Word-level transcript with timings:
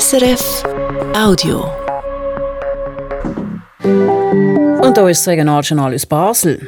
SRF 0.00 0.64
Audio. 1.14 1.70
Und 4.80 4.96
da 4.96 5.06
ist 5.06 5.20
das 5.20 5.28
Regionaljournal 5.28 5.94
aus 5.94 6.06
Basel. 6.06 6.66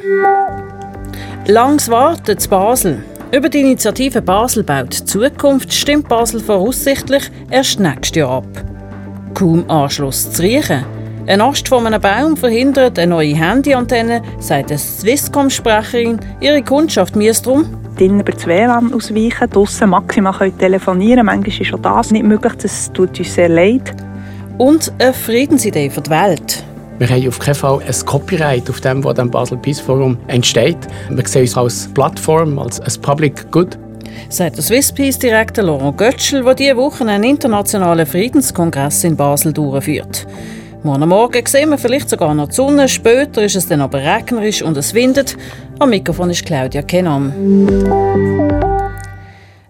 Langs 1.47 1.89
wartet 1.89 2.43
in 2.43 2.49
Basel. 2.51 3.03
Über 3.31 3.49
die 3.49 3.61
Initiative 3.61 4.21
Basel 4.21 4.61
baut 4.63 4.93
Zukunft 4.93 5.73
stimmt 5.73 6.07
Basel 6.07 6.39
voraussichtlich 6.39 7.31
erst 7.49 7.79
nächstes 7.79 8.15
Jahr 8.15 8.29
ab. 8.29 8.63
Kaum 9.33 9.67
Anschluss 9.71 10.31
zu 10.31 10.43
riechen. 10.43 10.85
Ein 11.25 11.41
Ast 11.41 11.67
von 11.67 11.87
einem 11.87 11.99
Baum 11.99 12.37
verhindert 12.37 12.99
eine 12.99 13.09
neue 13.09 13.33
Handyantenne, 13.33 14.21
sagt 14.37 14.69
eine 14.69 14.77
Swisscom-Sprecherin. 14.77 16.19
Ihre 16.41 16.61
Kundschaft 16.61 17.15
müsse 17.15 17.41
darum 17.41 17.84
drinnen 17.95 18.19
über 18.19 18.31
das 18.31 18.45
WLAN 18.45 18.93
ausweichen, 18.93 19.49
draussen 19.49 19.89
maximal 19.89 20.33
können 20.33 20.57
telefonieren 20.57 21.25
Manchmal 21.25 21.61
ist 21.61 21.73
auch 21.73 21.79
das 21.79 22.11
nicht 22.11 22.25
möglich, 22.25 22.53
das 22.61 22.91
tut 22.93 23.17
uns 23.17 23.33
sehr 23.33 23.49
leid. 23.49 23.95
Und 24.57 24.91
eine 24.99 25.13
Friedensidee 25.13 25.89
für 25.89 26.01
die 26.01 26.09
Welt. 26.09 26.63
Wir 26.97 27.09
haben 27.09 27.27
auf 27.27 27.39
keinen 27.39 27.55
Fall 27.55 27.79
ein 27.85 28.05
Copyright 28.05 28.69
auf 28.69 28.79
dem, 28.79 29.03
was 29.03 29.19
am 29.19 29.29
Basel 29.29 29.57
Peace 29.57 29.81
Forum 29.81 30.17
entsteht. 30.27 30.77
Wir 31.09 31.27
sehen 31.27 31.41
uns 31.41 31.57
als 31.57 31.89
Plattform, 31.93 32.57
als, 32.57 32.79
als 32.79 32.97
Public 32.97 33.51
Good. 33.51 33.77
Sagt 34.29 34.55
der 34.55 34.63
Swiss 34.63 34.93
Peace 34.93 35.19
Direktor 35.19 35.65
Laurent 35.65 35.97
Götschel, 35.97 36.43
der 36.43 36.55
diese 36.55 36.77
Woche 36.77 37.05
einen 37.05 37.23
internationalen 37.23 38.05
Friedenskongress 38.05 39.03
in 39.03 39.17
Basel 39.17 39.51
durchführt. 39.51 40.25
Morgen 40.85 41.09
Morgen 41.09 41.45
sehen 41.47 41.71
wir 41.71 41.79
vielleicht 41.79 42.09
sogar 42.11 42.33
noch 42.35 42.47
die 42.47 42.53
Sonne, 42.53 42.87
später 42.87 43.43
ist 43.43 43.55
es 43.55 43.67
dann 43.67 43.81
aber 43.81 43.99
regnerisch 44.03 44.61
und 44.61 44.77
es 44.77 44.93
windet. 44.93 45.35
Am 45.77 45.89
Mikrofon 45.89 46.29
ist 46.29 46.45
Claudia 46.45 46.81
Kenam. 46.83 47.33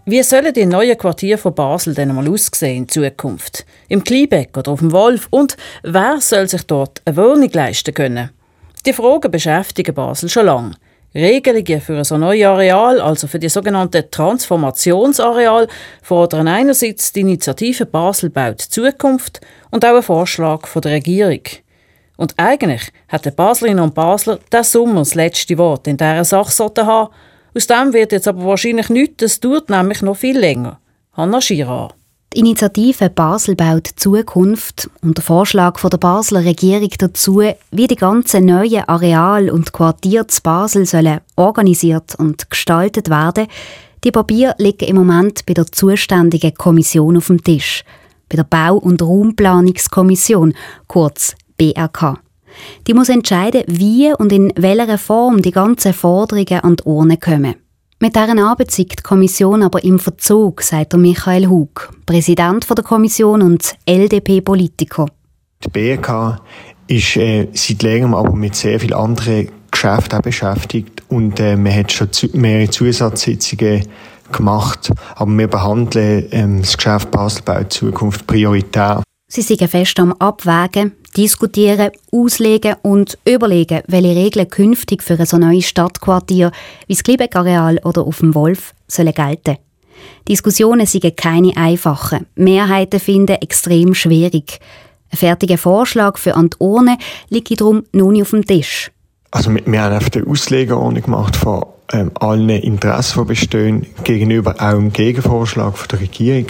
Wie 0.06 0.22
sollen 0.22 0.54
die 0.54 0.68
neuen 0.68 0.96
Quartiere 0.98 1.40
von 1.40 1.56
Basel 1.56 1.96
denn 1.96 2.10
einmal 2.10 2.30
aussehen 2.30 2.84
in 2.84 2.88
Zukunft? 2.88 3.66
Im 3.88 4.04
Kleinbeck 4.04 4.56
oder 4.56 4.72
auf 4.72 4.82
dem 4.82 4.92
Wolf? 4.92 5.28
Und 5.32 5.58
wer 5.82 6.22
soll 6.22 6.48
sich 6.48 6.62
dort 6.68 7.02
eine 7.06 7.18
Wohnung 7.18 7.50
leisten 7.52 7.92
können? 7.92 8.30
Die 8.86 8.94
Fragen 8.94 9.32
beschäftigen 9.32 9.96
Basel 9.96 10.30
schon 10.30 10.46
lange. 10.46 10.76
Regelungen 11.16 11.82
für 11.82 12.04
so 12.06 12.18
neue 12.18 12.50
Areal, 12.50 13.02
also 13.02 13.26
für 13.26 13.40
die 13.40 13.50
sogenannte 13.50 14.12
Transformationsareal, 14.12 15.68
fordern 16.04 16.48
einerseits 16.48 17.14
die 17.14 17.22
Initiative 17.22 17.88
Basel 17.88 18.30
baut 18.30 18.62
Zukunft 18.62 19.42
und 19.72 19.84
auch 19.84 19.96
ein 19.96 20.04
Vorschlag 20.04 20.68
von 20.68 20.84
der 20.84 20.92
Regierung. 20.92 21.42
Und 22.18 22.34
eigentlich 22.38 22.92
hätten 23.08 23.36
Baslerinnen 23.36 23.84
und 23.84 23.94
Basler 23.96 24.40
das 24.50 24.72
Sommer 24.72 25.02
das 25.02 25.16
letzte 25.16 25.58
Wort 25.58 25.88
in 25.88 25.98
dieser 25.98 26.24
Sache 26.24 26.86
haben. 26.86 27.10
Aus 27.56 27.68
dem 27.68 27.94
wird 27.94 28.12
jetzt 28.12 28.28
aber 28.28 28.46
wahrscheinlich 28.46 28.90
nichts, 28.90 29.18
das 29.18 29.40
dauert 29.40 29.70
nämlich 29.70 30.02
noch 30.02 30.18
viel 30.18 30.38
länger. 30.38 30.80
Hanna 31.14 31.42
Schira. 31.42 31.90
Die 32.34 32.42
Initiative 32.42 33.10
Basel 33.10 33.56
baut 33.56 33.88
Zukunft 33.96 34.90
und 35.02 35.16
der 35.18 35.24
Vorschlag 35.24 35.80
von 35.80 35.90
der 35.90 35.98
Basler 35.98 36.44
Regierung 36.44 36.90
dazu, 36.98 37.42
wie 37.72 37.88
die 37.88 37.96
ganzen 37.96 38.46
neuen 38.46 38.84
Areal 38.90 39.50
und 39.50 39.72
Quartiere 39.72 40.28
zu 40.28 40.42
Basel 40.42 40.86
sollen 40.86 41.22
organisiert 41.38 42.16
und 42.16 42.50
gestaltet 42.50 43.10
werden, 43.10 43.48
die 44.04 44.12
Papier 44.12 44.54
liegen 44.58 44.90
im 44.90 44.98
Moment 44.98 45.46
bei 45.46 45.54
der 45.54 45.68
zuständigen 45.68 46.54
Kommission 46.54 47.16
auf 47.16 47.28
dem 47.28 47.42
Tisch, 47.42 47.86
bei 48.28 48.36
der 48.36 48.44
Bau- 48.44 48.80
und 48.80 49.02
Raumplanungskommission, 49.02 50.56
kurz 50.88 51.36
BRK. 51.58 52.20
Die 52.88 52.94
muss 52.94 53.10
entscheiden, 53.10 53.64
wie 53.68 54.14
und 54.14 54.32
in 54.32 54.54
welcher 54.56 54.98
Form 54.98 55.42
die 55.42 55.52
ganzen 55.52 55.94
Forderungen 55.94 56.62
an 56.62 56.76
die 56.78 56.84
Urne 56.84 57.18
kommen. 57.18 57.56
Mit 58.00 58.16
deren 58.16 58.40
Arbeit 58.40 58.72
sieht 58.72 59.00
die 59.00 59.04
Kommission 59.04 59.64
aber 59.64 59.84
im 59.84 60.00
Verzug, 60.00 60.62
sagt 60.62 60.96
Michael 60.96 61.48
Hug, 61.48 61.94
Präsident 62.06 62.68
der 62.70 62.84
Kommission 62.84 63.42
und 63.42 63.76
LDP-Politiker. 63.86 65.08
Die 65.64 65.70
BRK 65.70 66.42
ist 66.88 67.16
äh, 67.16 67.48
seit 67.54 67.84
längerem 67.84 68.14
aber 68.14 68.36
mit 68.36 68.56
sehr 68.56 68.80
vielen 68.80 68.94
anderen 68.94 69.50
Geschäften 69.72 70.22
beschäftigt 70.22 71.04
und 71.08 71.40
äh, 71.40 71.56
man 71.56 71.74
hat 71.74 71.92
schon 71.92 72.12
zu, 72.12 72.28
mehrere 72.34 72.70
Zusatzsitzungen 72.70 73.88
gemacht, 74.32 74.92
aber 75.16 75.32
wir 75.32 75.48
behandeln 75.48 76.28
ähm, 76.32 76.62
das 76.62 76.78
Geschäft 76.78 77.12
Baselbau 77.12 77.64
Zukunft 77.64 78.28
prioritär. 78.28 79.04
Sie 79.28 79.42
sind 79.42 79.68
fest 79.68 80.00
am 80.00 80.14
Abwägen, 80.14 80.92
diskutieren, 81.18 81.90
auslegen 82.12 82.76
und 82.84 83.18
überlegen, 83.26 83.82
welche 83.88 84.16
Regeln 84.16 84.48
künftig 84.48 85.02
für 85.02 85.20
ein 85.20 85.26
so 85.26 85.38
neues 85.38 85.66
Stadtquartier 85.66 86.52
wie 86.86 86.94
das 86.94 87.04
Kliebeck-Areal 87.04 87.80
oder 87.84 88.04
auf 88.06 88.20
dem 88.20 88.36
Wolf 88.36 88.76
sollen 88.88 89.14
gelten. 89.14 89.58
Diskussionen 90.28 90.86
sind 90.86 91.18
keine 91.18 91.58
einfachen. 91.58 92.28
Mehrheiten 92.36 93.00
finden 93.00 93.38
extrem 93.42 93.96
schwierig. 93.96 94.60
Ein 95.10 95.18
fertiger 95.18 95.58
Vorschlag 95.58 96.20
für 96.20 96.36
an 96.36 96.52
Urne 96.60 97.00
liegt 97.30 97.60
darum 97.60 97.84
noch 97.94 98.12
nicht 98.12 98.22
auf 98.22 98.30
dem 98.30 98.46
Tisch. 98.46 98.92
Also 99.32 99.52
wir, 99.52 99.66
wir 99.66 99.82
haben 99.82 99.96
einfach 99.96 100.12
eine 100.14 100.28
Auslegeordnung 100.28 101.04
gemacht 101.04 101.36
von 101.36 101.66
ähm, 101.94 102.12
allen 102.20 102.50
Interessen, 102.50 103.24
die 103.24 103.28
bestehen, 103.28 103.88
gegenüber 104.04 104.56
auch 104.60 104.74
dem 104.74 104.94
Gegenvorschlag 104.94 105.76
von 105.76 105.88
der 105.88 106.02
Regierung. 106.02 106.46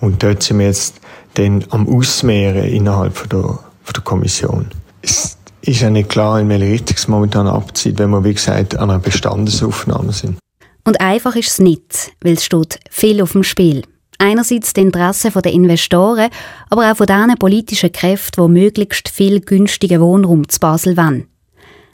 Und 0.00 0.22
dort 0.22 0.44
sind 0.44 0.60
wir 0.60 0.66
jetzt 0.66 1.00
dann 1.38 1.64
am 1.70 1.88
Ausmehren 1.88 2.64
innerhalb 2.64 3.16
von 3.16 3.28
der, 3.28 3.42
von 3.42 3.92
der 3.94 4.02
Kommission. 4.02 4.66
Es 5.02 5.38
ist 5.62 5.80
ja 5.80 5.90
nicht 5.90 6.08
klar, 6.08 6.40
in 6.40 6.48
welche 6.48 6.66
Richtung 6.66 6.96
es 6.96 7.08
momentan 7.08 7.46
abzieht, 7.46 7.98
wenn 7.98 8.10
wir, 8.10 8.24
wie 8.24 8.34
gesagt, 8.34 8.76
an 8.76 8.90
einer 8.90 8.98
Bestandesaufnahme 8.98 10.12
sind. 10.12 10.38
Und 10.84 11.00
einfach 11.00 11.34
ist 11.34 11.48
es 11.48 11.58
nicht, 11.58 12.12
weil 12.22 12.34
es 12.34 12.44
steht 12.44 12.78
viel 12.90 13.20
auf 13.20 13.32
dem 13.32 13.42
Spiel. 13.42 13.82
Einerseits 14.18 14.72
die 14.72 14.80
Interessen 14.80 15.32
der 15.32 15.52
Investoren, 15.52 16.30
aber 16.70 16.90
auch 16.90 16.96
von 16.96 17.06
den 17.06 17.34
politischen 17.38 17.92
Kräften, 17.92 18.46
die 18.46 18.52
möglichst 18.52 19.08
viel 19.08 19.40
günstigen 19.40 20.00
Wohnraum 20.00 20.48
zu 20.48 20.58
Basel 20.60 20.96
wollen. 20.96 21.26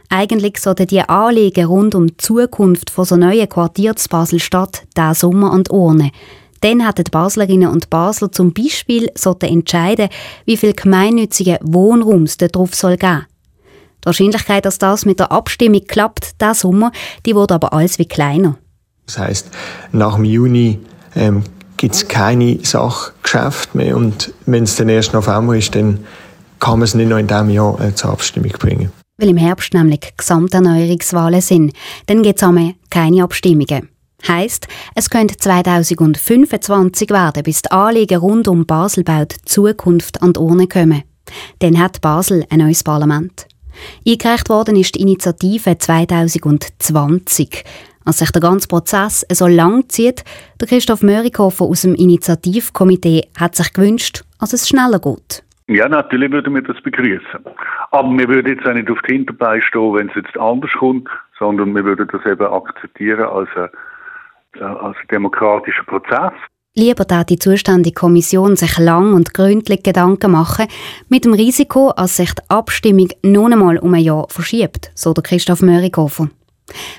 Eigentlich 0.09 0.59
sollten 0.59 0.87
die 0.87 1.01
Anliegen 1.01 1.65
rund 1.65 1.95
um 1.95 2.09
die 2.09 2.17
Zukunft 2.19 2.91
von 2.91 3.07
so 3.07 3.17
neuen 3.17 3.49
Quartier 3.49 3.97
zu 3.97 4.11
Basel-Stadt 4.11 4.83
diesen 4.95 5.15
Sommer 5.15 5.53
an 5.53 5.65
die 5.65 5.71
Urne. 5.71 6.11
Dann 6.63 6.87
hätten 6.87 7.05
die 7.05 7.11
Baslerinnen 7.11 7.69
und 7.69 7.91
Basler 7.91 8.31
zum 8.31 8.53
Beispiel 8.55 9.11
entscheiden 9.43 10.09
wie 10.47 10.57
viel 10.57 10.73
gemeinnützige 10.73 11.59
Wohnraum 11.61 12.23
es 12.23 12.37
darauf 12.37 12.75
soll 12.75 12.97
geben. 12.97 13.27
Die 14.03 14.07
Wahrscheinlichkeit, 14.07 14.65
dass 14.65 14.79
das 14.79 15.05
mit 15.05 15.19
der 15.19 15.33
Abstimmung 15.33 15.85
klappt, 15.87 16.41
diesen 16.41 16.55
Sommer, 16.55 16.93
die 17.27 17.35
wurde 17.35 17.55
aber 17.55 17.73
alles 17.73 17.99
wie 17.99 18.07
kleiner. 18.07 18.59
Das 19.07 19.19
heißt, 19.19 19.51
nach 19.91 20.15
dem 20.15 20.25
Juni 20.25 20.79
ähm, 21.17 21.43
gibt 21.77 21.97
es 21.97 22.07
keine 22.07 22.59
Sachgeschäfte 22.63 23.77
mehr 23.77 23.97
und 23.97 24.33
wenn 24.47 24.63
es 24.63 24.77
dann 24.77 24.89
erst 24.89 25.15
November 25.15 25.57
ist, 25.57 25.75
dann 25.75 26.05
kann 26.61 26.79
man 26.79 26.83
es 26.83 26.95
nicht 26.95 27.09
noch 27.09 27.19
in 27.19 27.27
diesem 27.27 27.51
Jahr 27.51 27.81
äh, 27.81 27.93
zur 27.93 28.13
Abstimmung 28.13 28.53
bringen. 28.53 28.93
Weil 29.19 29.31
im 29.31 29.37
Herbst 29.37 29.75
nämlich 29.75 30.13
Gesamterneuerungswahlen 30.17 31.41
sind, 31.41 31.73
dann 32.07 32.23
gibt 32.23 32.41
es 32.41 32.49
keine 32.89 33.25
Abstimmungen. 33.25 33.92
Heißt, 34.27 34.69
es 34.95 35.11
könnte 35.11 35.37
2025 35.37 37.11
werden, 37.11 37.43
bis 37.43 37.63
die 37.63 37.71
Anliegen 37.71 38.19
rund 38.19 38.49
um 38.49 38.67
Basel 38.67 39.05
baut 39.05 39.35
Zukunft 39.45 40.23
an 40.23 40.33
die 40.33 40.41
Urne 40.41 40.69
kommen. 40.69 41.03
Dann 41.61 41.79
hat 41.79 42.01
Basel 42.01 42.45
ein 42.51 42.59
neues 42.59 42.85
Parlament. 42.85 43.47
Eingereicht 44.07 44.49
worden 44.49 44.77
ist 44.77 44.95
die 44.95 45.01
Initiative 45.01 45.77
2020. 45.77 47.65
Als 48.05 48.19
sich 48.19 48.31
der 48.33 48.41
ganze 48.41 48.69
Prozess 48.69 49.25
so 49.31 49.47
lang 49.47 49.89
zieht, 49.89 50.25
der 50.61 50.69
Christoph 50.69 51.03
Mörikhofer 51.03 51.65
aus 51.65 51.83
dem 51.83 51.95
Initiativkomitee 51.95 53.29
hat 53.39 53.55
sich 53.55 53.73
gewünscht, 53.73 54.25
dass 54.41 54.53
es 54.53 54.69
schneller 54.69 54.99
geht. 54.99 55.45
Ja, 55.69 55.89
natürlich 55.89 56.33
würden 56.33 56.55
wir 56.55 56.63
das 56.63 56.81
begrüßen. 56.83 57.41
Aber 57.93 58.11
wir 58.19 58.29
würden 58.29 58.57
jetzt 58.57 58.67
auch 58.67 58.75
nicht 58.75 58.91
auf 58.91 58.99
die 59.09 59.15
Hinterbeine 59.15 59.63
stehen, 59.63 59.95
wenn 59.95 60.09
es 60.09 60.17
jetzt 60.17 60.37
anders 60.37 60.73
kommt, 60.79 61.09
sondern 61.39 61.75
wir 61.75 61.85
würden 61.85 62.09
das 62.11 62.27
eben 62.27 62.45
akzeptieren 62.45 63.25
als 63.25 63.49
eine 63.55 63.71
als 64.61 64.97
demokratischer 65.11 65.85
Prozess. 65.85 66.33
Lieber 66.75 67.05
da 67.05 67.23
die 67.23 67.39
zuständige 67.39 67.95
Kommission 67.95 68.57
sich 68.57 68.79
lang 68.79 69.13
und 69.13 69.35
gründlich 69.35 69.83
Gedanken 69.83 70.31
machen, 70.31 70.69
mit 71.11 71.27
dem 71.27 71.35
Risiko, 71.35 71.93
dass 71.95 72.17
sich 72.17 72.33
die 72.33 72.43
Abstimmung 72.49 73.09
noch 73.23 73.51
einmal 73.51 73.77
um 73.79 73.93
ein 73.93 74.01
Jahr 74.01 74.27
verschiebt, 74.31 74.91
so 74.95 75.13
der 75.13 75.23
Christoph 75.23 75.61
Mörikofer. 75.61 76.29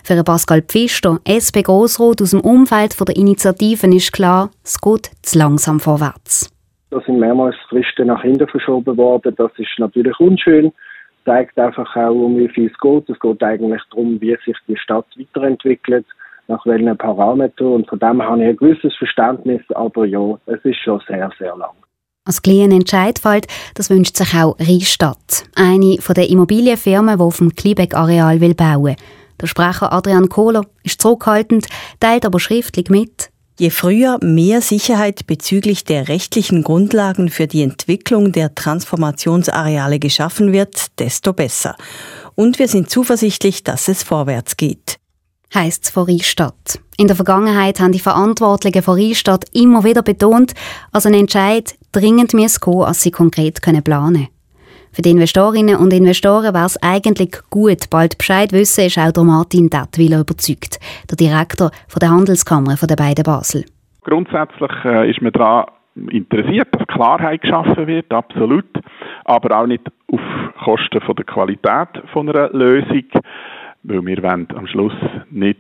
Für 0.04 0.24
Pascal 0.24 0.62
Pfister, 0.62 1.20
SP 1.26 1.64
Grossrot 1.64 2.22
aus 2.22 2.32
dem 2.32 2.42
Umfeld 2.42 2.96
der 3.00 3.16
Initiativen, 3.16 3.94
ist 3.94 4.14
klar, 4.14 4.52
es 4.64 4.80
geht 4.80 5.10
zu 5.24 5.40
langsam 5.40 5.80
vorwärts. 5.80 6.54
Da 6.92 7.02
sind 7.02 7.20
mehrmals 7.20 7.56
Fristen 7.70 8.08
nach 8.08 8.22
hinten 8.22 8.48
verschoben 8.48 8.96
worden. 8.98 9.34
Das 9.36 9.52
ist 9.58 9.80
natürlich 9.80 10.20
unschön. 10.20 10.72
Zeigt 11.26 11.58
einfach 11.58 11.96
auch, 11.96 12.12
um 12.12 12.38
wie 12.38 12.50
viel 12.50 12.70
es 12.70 12.78
geht. 12.78 13.10
Es 13.10 13.20
geht 13.20 13.42
eigentlich 13.42 13.82
darum, 13.90 14.22
wie 14.22 14.38
sich 14.46 14.58
die 14.68 14.78
Stadt 14.78 15.08
weiterentwickelt 15.18 16.06
nach 16.48 16.66
welchen 16.66 16.98
Parametern. 16.98 17.74
Und 17.74 17.90
von 17.90 18.00
dem 18.00 18.22
habe 18.22 18.42
ich 18.42 18.50
ein 18.50 18.58
gewisses 18.58 18.96
Verständnis, 18.98 19.62
aber 19.76 20.06
ja, 20.06 20.38
es 20.46 20.64
ist 20.64 20.80
schon 20.84 21.02
sehr, 21.08 21.30
sehr 21.40 21.56
lang. 21.56 21.72
Als 22.26 22.42
kleiner 22.42 22.76
Entscheid 22.76 23.20
fällt, 23.20 23.48
das 23.76 23.90
wünscht 23.90 24.16
sich 24.16 24.34
auch 24.34 24.58
Riestadt, 24.58 25.44
eine 25.56 25.98
der 25.98 26.30
Immobilienfirmen, 26.30 27.18
die 27.18 27.24
auf 27.24 27.38
dem 27.38 27.54
Kliebeck-Areal 27.54 28.40
bauen 28.40 28.84
will. 28.84 28.96
Der 29.42 29.48
Sprecher 29.48 29.92
Adrian 29.92 30.30
Kohler 30.30 30.62
ist 30.84 31.02
zurückhaltend, 31.02 31.68
teilt 32.00 32.26
aber 32.26 32.40
schriftlich 32.40 32.90
mit, 32.90 33.30
Je 33.60 33.70
früher 33.70 34.18
mehr 34.24 34.62
Sicherheit 34.62 35.28
bezüglich 35.28 35.84
der 35.84 36.08
rechtlichen 36.08 36.64
Grundlagen 36.64 37.30
für 37.30 37.46
die 37.46 37.62
Entwicklung 37.62 38.32
der 38.32 38.56
Transformationsareale 38.56 40.00
geschaffen 40.00 40.54
wird, 40.54 41.00
desto 41.00 41.34
besser. 41.34 41.76
Und 42.34 42.58
wir 42.58 42.68
sind 42.68 42.90
zuversichtlich, 42.90 43.64
dass 43.64 43.88
es 43.90 44.02
vorwärts 44.02 44.58
geht. 44.58 44.98
Heißt 45.56 45.84
es 45.84 45.90
von. 45.92 46.08
In 46.98 47.08
der 47.08 47.16
Vergangenheit 47.16 47.80
haben 47.80 47.92
die 47.92 48.00
Verantwortlichen 48.00 48.82
von 48.82 49.00
Rheinstadt 49.00 49.46
immer 49.54 49.84
wieder 49.84 50.02
betont, 50.02 50.54
als 50.92 51.06
ein 51.06 51.14
Entscheid 51.14 51.76
dringend 51.92 52.34
muss 52.34 52.60
gehen, 52.60 52.82
als 52.82 53.04
sie 53.04 53.12
konkret 53.12 53.62
planen 53.62 53.84
können. 53.84 54.28
Für 54.92 55.02
die 55.02 55.10
Investorinnen 55.10 55.76
und 55.76 55.92
Investoren 55.92 56.54
wäre 56.54 56.66
es 56.66 56.82
eigentlich 56.84 57.32
gut, 57.50 57.90
bald 57.90 58.18
Bescheid 58.18 58.52
wissen, 58.52 58.86
ist 58.86 59.00
auch 59.00 59.12
der 59.12 59.24
Martin 59.24 59.70
Dettwiller 59.70 60.20
überzeugt, 60.20 60.80
der 61.10 61.18
Direktor 61.18 61.72
von 61.88 62.00
der 62.00 62.12
Handelskammer 62.12 62.76
der 62.76 62.96
beiden 62.96 63.24
Basel. 63.24 63.66
Grundsätzlich 64.04 64.72
äh, 64.86 65.10
ist 65.10 65.22
man 65.22 65.32
daran 65.32 65.66
interessiert, 66.10 66.68
dass 66.72 66.88
Klarheit 66.88 67.42
geschaffen 67.42 67.88
wird, 67.88 68.12
absolut, 68.12 68.66
aber 69.26 69.58
auch 69.58 69.68
nicht 69.68 69.84
auf 70.12 70.20
Kosten 70.64 71.02
von 71.02 71.16
der 71.16 71.26
Qualität 71.26 71.90
von 72.12 72.30
einer 72.30 72.50
Lösung, 72.50 73.04
weil 73.84 74.06
wir 74.06 74.24
wollen 74.24 74.48
am 74.56 74.68
Schluss 74.68 74.94
nicht 75.30 75.60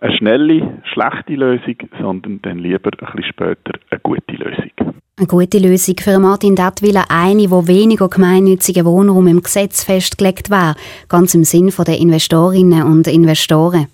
eine 0.00 0.16
schnelle, 0.16 0.82
schlechte 0.92 1.34
Lösung, 1.34 1.76
sondern 2.00 2.40
dann 2.42 2.58
lieber 2.58 2.90
ein 2.98 3.06
bisschen 3.12 3.24
später 3.24 3.72
eine 3.90 4.00
gute 4.00 4.32
Lösung. 4.32 4.70
Eine 5.16 5.26
gute 5.28 5.58
Lösung 5.58 5.94
für 6.00 6.18
Martin 6.18 6.56
Dattwiller 6.56 7.04
eine, 7.08 7.50
wo 7.50 7.66
weniger 7.66 8.08
gemeinnützige 8.08 8.84
Wohnraum 8.84 9.28
im 9.28 9.42
Gesetz 9.42 9.84
festgelegt 9.84 10.50
wäre, 10.50 10.74
ganz 11.08 11.34
im 11.34 11.44
Sinn 11.44 11.72
der 11.86 11.98
Investorinnen 11.98 12.82
und 12.82 13.06
Investoren. 13.06 13.86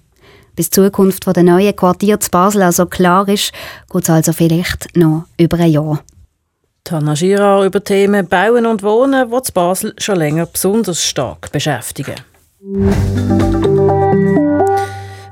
Bis 0.57 0.71
die 0.71 0.81
Zukunft 0.81 1.27
der 1.27 1.43
neuen 1.43 1.77
Quartier 1.77 2.19
zu 2.21 2.31
Basel 2.31 2.63
also 2.63 2.87
klar 2.87 3.29
ist, 3.29 3.53
geht 3.93 4.03
es 4.03 4.11
also 4.11 4.33
vielleicht 4.33 4.97
noch 4.97 5.27
über 5.39 5.59
ein 5.59 5.71
Jahr. 5.71 6.03
Tana 6.85 7.15
Girard 7.15 7.67
über 7.67 7.85
Themen 7.85 8.27
Bauen 8.27 8.67
und 8.67 8.83
Wohnen, 8.83 9.31
die 9.31 9.43
zu 9.43 9.53
Basel 9.53 9.95
schon 9.99 10.17
länger 10.17 10.47
besonders 10.47 11.05
stark 11.05 11.53
beschäftigen. 11.53 12.15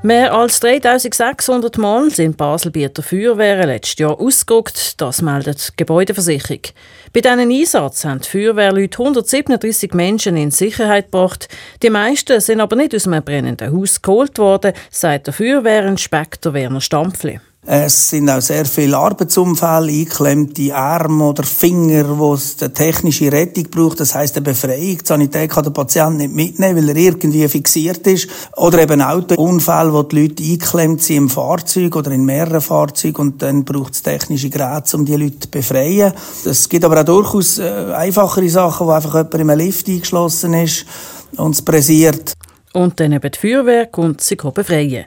Mehr 0.03 0.33
als 0.33 0.61
3600 0.61 1.77
Mal 1.77 2.11
sind 2.11 2.39
Baselbieter 2.39 3.03
Feuerwehren 3.03 3.67
letztes 3.67 3.99
Jahr 3.99 4.19
ausgerückt, 4.19 4.99
das 4.99 5.21
meldet 5.21 5.69
die 5.69 5.73
Gebäudeversicherung. 5.77 6.63
Bei 7.13 7.21
diesen 7.21 7.53
Einsatz 7.53 8.07
haben 8.07 8.23
die 8.23 8.29
Feuerwehrleute 8.31 8.99
137 8.99 9.93
Menschen 9.93 10.39
in 10.39 10.51
Sicherheit 10.51 11.13
gebracht. 11.13 11.51
Die 11.83 11.91
meisten 11.91 12.41
sind 12.41 12.63
aber 12.63 12.77
nicht 12.77 12.95
aus 12.95 13.07
einem 13.07 13.23
brennenden 13.23 13.77
Haus 13.77 14.01
geholt 14.01 14.39
worden, 14.39 14.73
sagt 14.91 15.27
der 15.27 15.35
Feuerwehrinspektor 15.35 16.55
Werner 16.55 16.81
Stampfli. 16.81 17.41
Es 17.71 18.09
sind 18.09 18.31
auch 18.31 18.41
sehr 18.41 18.65
viele 18.65 18.97
Arbeitsunfälle, 18.97 19.93
eingeklemmte 19.93 20.75
Arme 20.75 21.23
oder 21.23 21.43
Finger, 21.43 22.19
wo 22.19 22.33
es 22.33 22.57
eine 22.63 22.73
technische 22.73 23.31
Rettung 23.31 23.65
braucht. 23.65 24.01
Das 24.01 24.15
heisst 24.15 24.39
eine 24.39 24.45
Befreiung. 24.45 24.97
Die 24.97 25.05
Sanität 25.05 25.51
kann 25.51 25.65
den 25.65 25.75
Patienten 25.75 26.17
nicht 26.17 26.33
mitnehmen, 26.33 26.79
weil 26.79 26.89
er 26.89 26.97
irgendwie 26.97 27.47
fixiert 27.47 28.07
ist. 28.07 28.27
Oder 28.57 28.81
eben 28.81 29.03
Autounfälle, 29.03 29.93
wo 29.93 30.03
die 30.03 30.23
Leute 30.23 30.43
eingeklemmt 30.43 31.03
sind 31.03 31.17
im 31.19 31.29
Fahrzeug 31.29 31.95
oder 31.95 32.11
in 32.11 32.25
mehreren 32.25 32.63
Fahrzeugen 32.63 33.21
und 33.21 33.43
dann 33.43 33.67
braucht 33.67 33.93
es 33.93 34.03
technische 34.03 34.49
Geräte, 34.49 34.97
um 34.97 35.05
die 35.05 35.17
Leute 35.17 35.41
zu 35.41 35.51
befreien. 35.51 36.15
Es 36.47 36.71
gibt 36.71 36.87
aber 36.87 37.03
auch 37.03 37.05
durchaus 37.05 37.59
äh, 37.59 37.93
einfachere 37.95 38.49
Sachen, 38.49 38.87
wo 38.87 38.93
einfach 38.93 39.13
jemand 39.13 39.35
in 39.35 39.51
einem 39.51 39.59
Lift 39.59 39.89
eingeschlossen 39.89 40.55
ist 40.55 40.87
und 41.37 41.55
es 41.55 41.61
pressiert. 41.61 42.33
Und 42.73 42.99
dann 42.99 43.13
eben 43.13 43.31
die 43.31 43.39
Feuerwehr 43.39 43.87
kommt 43.89 44.23
sich 44.23 44.39
befreien. 44.39 45.05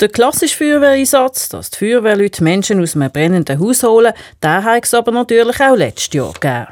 Der 0.00 0.08
klassische 0.08 0.56
Feuerwehreinsatz, 0.56 1.48
dass 1.48 1.70
die 1.70 1.78
Feuerwehrleute 1.78 2.42
Menschen 2.42 2.82
aus 2.82 2.96
einem 2.96 3.10
brennenden 3.10 3.60
Haus 3.60 3.82
holen, 3.82 4.12
den 4.42 4.64
hat 4.64 4.84
es 4.84 4.94
aber 4.94 5.12
natürlich 5.12 5.60
auch 5.60 5.76
letztes 5.76 6.12
Jahr 6.12 6.32
gegeben. 6.32 6.66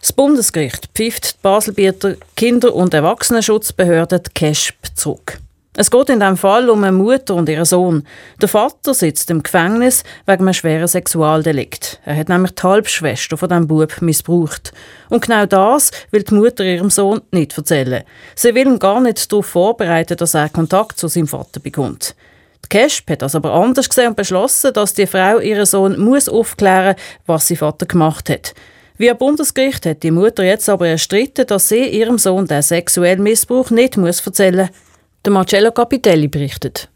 Das 0.00 0.12
Bundesgericht 0.12 0.88
pfifft 0.94 1.34
die 1.34 1.38
Baselbieter 1.42 2.14
Kinder- 2.36 2.74
und 2.74 2.94
Erwachsenenschutzbehörde 2.94 4.20
die 4.20 4.30
KESP 4.32 4.74
zurück. 4.94 5.38
Es 5.78 5.90
geht 5.90 6.08
in 6.08 6.20
diesem 6.20 6.38
Fall 6.38 6.70
um 6.70 6.82
eine 6.84 6.96
Mutter 6.96 7.34
und 7.34 7.50
ihren 7.50 7.66
Sohn. 7.66 8.04
Der 8.40 8.48
Vater 8.48 8.94
sitzt 8.94 9.30
im 9.30 9.42
Gefängnis 9.42 10.04
wegen 10.24 10.44
einem 10.44 10.54
schweren 10.54 10.88
Sexualdelikt. 10.88 12.00
Er 12.06 12.16
hat 12.16 12.30
nämlich 12.30 12.52
die 12.52 12.62
Halbschwester 12.62 13.36
von 13.36 13.50
diesem 13.50 13.66
Bub 13.66 14.00
missbraucht. 14.00 14.72
Und 15.10 15.26
genau 15.26 15.44
das 15.44 15.90
will 16.12 16.22
die 16.22 16.32
Mutter 16.32 16.64
ihrem 16.64 16.88
Sohn 16.88 17.20
nicht 17.30 17.58
erzählen. 17.58 18.04
Sie 18.34 18.54
will 18.54 18.66
ihn 18.66 18.78
gar 18.78 19.02
nicht 19.02 19.30
darauf 19.30 19.44
vorbereiten, 19.44 20.16
dass 20.16 20.32
er 20.32 20.48
Kontakt 20.48 20.98
zu 20.98 21.08
seinem 21.08 21.26
Vater 21.26 21.60
bekommt. 21.60 22.16
Die 22.64 22.68
Kesp 22.70 23.10
hat 23.10 23.20
das 23.20 23.34
aber 23.34 23.52
anders 23.52 23.90
gesehen 23.90 24.08
und 24.08 24.16
beschlossen, 24.16 24.72
dass 24.72 24.94
die 24.94 25.06
Frau 25.06 25.40
ihren 25.40 25.66
Sohn 25.66 26.00
muss 26.00 26.26
aufklären 26.26 26.94
muss, 26.96 27.26
was 27.26 27.48
sein 27.48 27.58
Vater 27.58 27.84
gemacht 27.84 28.30
hat. 28.30 28.54
Wie 28.96 29.10
ein 29.10 29.18
Bundesgericht 29.18 29.84
hat 29.84 30.02
die 30.02 30.10
Mutter 30.10 30.42
jetzt 30.42 30.70
aber 30.70 30.88
erstritten, 30.88 31.46
dass 31.46 31.68
sie 31.68 31.84
ihrem 31.84 32.16
Sohn 32.16 32.46
den 32.46 32.62
sexuellen 32.62 33.22
Missbrauch 33.22 33.68
nicht 33.70 33.98
erzählen 33.98 34.70
muss. 34.70 34.85
Der 35.26 35.32
Marcello 35.32 35.72
Capitelli 35.72 36.28
berichtet. 36.28 36.88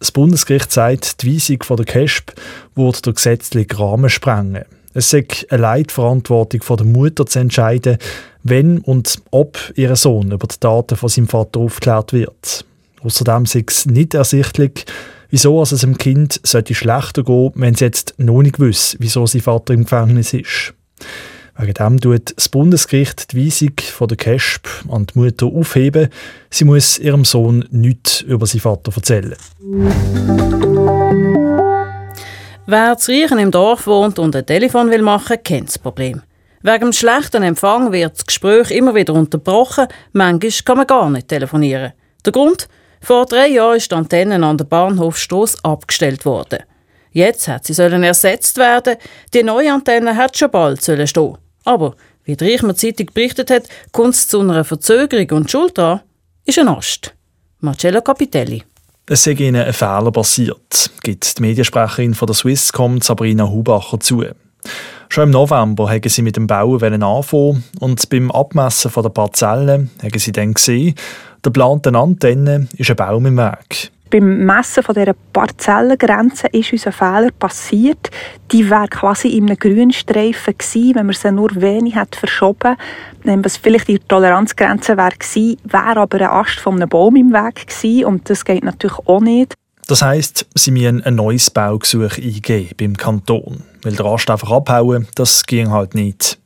Das 0.00 0.10
Bundesgericht 0.10 0.72
sagt, 0.72 1.22
die 1.22 1.36
Weisung 1.36 1.76
der 1.76 1.86
KESP 1.86 2.32
würde 2.74 3.00
der 3.00 3.12
gesetzliche 3.12 3.78
Rahmen 3.78 4.10
sprengen. 4.10 4.64
Es 4.92 5.10
sei 5.10 5.24
eine 5.50 5.62
Leitverantwortung 5.62 6.78
der 6.78 6.84
Mutter 6.84 7.26
zu 7.26 7.38
entscheiden, 7.38 7.98
wenn 8.42 8.78
und 8.78 9.22
ob 9.30 9.56
ihr 9.76 9.94
Sohn 9.94 10.32
über 10.32 10.48
die 10.48 10.58
Daten 10.58 10.96
von 10.96 11.08
seinem 11.08 11.28
Vater 11.28 11.60
aufgeklärt 11.60 12.12
wird. 12.12 12.64
Außerdem 13.02 13.46
sei 13.46 13.62
es 13.64 13.86
nicht 13.86 14.14
ersichtlich, 14.14 14.84
wieso 15.30 15.62
es 15.62 15.70
dem 15.70 15.96
Kind 15.96 16.40
sollte 16.42 16.74
schlechter 16.74 17.22
gehen, 17.22 17.52
wenn 17.54 17.74
es 17.74 17.80
jetzt 17.80 18.14
noch 18.16 18.42
nicht 18.42 18.58
wüsste, 18.58 18.96
wieso 18.98 19.26
sein 19.26 19.42
Vater 19.42 19.74
im 19.74 19.84
Gefängnis 19.84 20.32
ist. 20.32 20.74
Wegen 21.58 21.74
dem 21.74 22.00
tut 22.00 22.36
das 22.36 22.50
Bundesgericht 22.50 23.32
die 23.32 23.46
Weisung 23.46 23.72
von 23.80 24.08
der 24.08 24.18
KESP 24.18 24.68
an 24.90 25.06
die 25.06 25.18
Mutter 25.18 25.46
aufheben. 25.46 26.08
Sie 26.50 26.64
muss 26.64 26.98
ihrem 26.98 27.24
Sohn 27.24 27.64
nichts 27.70 28.20
über 28.20 28.46
seinen 28.46 28.60
Vater 28.60 28.92
erzählen. 28.94 29.36
Wer 32.66 32.98
zu 32.98 33.12
Riechen 33.12 33.38
im 33.38 33.50
Dorf 33.50 33.86
wohnt 33.86 34.18
und 34.18 34.36
ein 34.36 34.44
Telefon 34.44 34.90
will 34.90 35.02
machen, 35.02 35.38
kennt 35.42 35.68
das 35.68 35.78
Problem. 35.78 36.20
Wegen 36.62 36.80
dem 36.80 36.92
schlechten 36.92 37.42
Empfang 37.42 37.92
wird 37.92 38.16
das 38.16 38.26
Gespräch 38.26 38.70
immer 38.70 38.94
wieder 38.94 39.14
unterbrochen. 39.14 39.86
Manchmal 40.12 40.50
kann 40.64 40.76
man 40.78 40.86
gar 40.86 41.08
nicht 41.08 41.28
telefonieren. 41.28 41.92
Der 42.24 42.32
Grund? 42.32 42.68
Vor 43.00 43.24
drei 43.24 43.48
Jahren 43.48 43.76
ist 43.76 43.90
die 43.90 43.94
Antenne 43.94 44.44
an 44.44 44.58
der 44.58 44.64
Bahnhofstrasse 44.64 45.58
abgestellt 45.62 46.26
worden. 46.26 46.58
Jetzt 47.12 47.48
hat 47.48 47.64
sie 47.64 47.72
sollen 47.72 48.02
ersetzt 48.02 48.58
werden. 48.58 48.96
Die 49.32 49.42
neue 49.42 49.72
Antenne 49.72 50.16
hat 50.16 50.36
schon 50.36 50.50
bald 50.50 50.82
sollen 50.82 51.06
stehen. 51.06 51.38
Aber, 51.66 51.96
wie 52.24 52.36
die 52.36 52.44
Reichmer 52.44 52.76
Zeitung 52.76 53.10
berichtet 53.12 53.50
hat, 53.50 53.64
kommt 53.92 54.14
es 54.14 54.28
zu 54.28 54.40
einer 54.40 54.64
Verzögerung 54.64 55.30
und 55.32 55.50
Schuld 55.50 55.76
daran 55.76 56.00
ist 56.44 56.58
ein 56.58 56.68
Ast. 56.68 57.12
Marcello 57.60 58.00
Capitelli. 58.00 58.62
Es 59.08 59.24
sei 59.24 59.32
ihnen 59.32 59.64
ein 59.64 59.72
Fehler 59.72 60.12
passiert, 60.12 60.90
gibt 61.02 61.36
die 61.36 61.42
Mediensprecherin 61.42 62.14
von 62.14 62.26
der 62.26 62.34
Swisscom 62.34 63.00
Sabrina 63.00 63.48
Hubacher 63.48 63.98
zu. 63.98 64.24
Schon 65.08 65.24
im 65.24 65.30
November 65.30 65.90
haben 65.90 66.08
sie 66.08 66.22
mit 66.22 66.36
dem 66.36 66.46
Bauen 66.46 67.02
anfangen 67.02 67.64
und 67.80 68.08
beim 68.10 68.30
Abmessen 68.30 68.90
der 68.94 69.08
Parzellen 69.08 69.90
haben 70.02 70.18
sie 70.18 70.32
dann 70.32 70.54
gesehen, 70.54 70.94
der 71.44 71.52
geplanten 71.52 71.96
Antenne 71.96 72.68
ist 72.76 72.90
ein 72.90 72.96
Baum 72.96 73.26
im 73.26 73.36
Weg. 73.36 73.90
Beim 74.08 74.46
Messen 74.46 74.84
von 74.84 74.94
dieser 74.94 75.14
Parzellengrenze 75.32 76.46
ist 76.52 76.72
uns 76.72 76.86
ein 76.86 76.92
Fehler 76.92 77.30
passiert. 77.32 78.10
Die 78.52 78.70
wäre 78.70 78.86
quasi 78.88 79.28
in 79.28 79.46
einem 79.46 79.58
Grünstreifen 79.58 80.56
gewesen, 80.56 80.94
wenn 80.94 81.06
man 81.06 81.14
sie 81.14 81.32
nur 81.32 81.50
wenig 81.56 81.96
hat 81.96 82.14
verschoben 82.14 82.76
Was 83.24 83.56
vielleicht 83.56 83.88
die 83.88 83.98
Toleranzgrenze 83.98 84.96
wäre 84.96 85.10
gewesen, 85.10 85.58
wäre 85.64 86.00
aber 86.00 86.20
ein 86.20 86.30
Ast 86.30 86.60
von 86.60 86.76
einem 86.76 86.88
Baum 86.88 87.16
im 87.16 87.32
Weg 87.32 87.66
gewesen 87.66 88.04
und 88.04 88.30
das 88.30 88.44
geht 88.44 88.62
natürlich 88.62 88.98
auch 89.06 89.20
nicht. 89.20 89.54
Das 89.88 90.02
heisst, 90.02 90.46
sie 90.54 90.70
müssen 90.70 91.02
ein 91.02 91.16
neues 91.16 91.50
Baugesuch 91.50 92.18
eingeben 92.18 92.70
beim 92.76 92.96
Kanton. 92.96 93.62
Weil 93.82 93.94
der 93.94 94.06
Ast 94.06 94.30
einfach 94.30 94.50
abhauen, 94.50 95.08
das 95.16 95.44
ging 95.44 95.70
halt 95.70 95.94
nicht. 95.94 96.38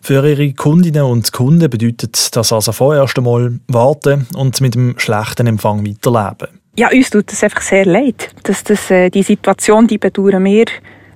Für 0.00 0.26
ihre 0.26 0.52
Kundinnen 0.54 1.02
und 1.02 1.32
Kunden 1.32 1.68
bedeutet 1.68 2.34
das 2.34 2.52
also 2.52 2.72
vorerst 2.72 3.18
einmal 3.18 3.60
warten 3.68 4.26
und 4.34 4.60
mit 4.60 4.74
dem 4.74 4.98
schlechten 4.98 5.46
Empfang 5.46 5.86
weiterleben. 5.86 6.61
Ja, 6.74 6.88
uns 6.90 7.10
tut 7.10 7.30
es 7.30 7.44
einfach 7.44 7.60
sehr 7.60 7.84
leid, 7.84 8.30
dass 8.44 8.64
das, 8.64 8.90
äh, 8.90 9.10
die 9.10 9.22
Situation, 9.22 9.86
die 9.86 9.98
bedauern 9.98 10.42
wir 10.44 10.64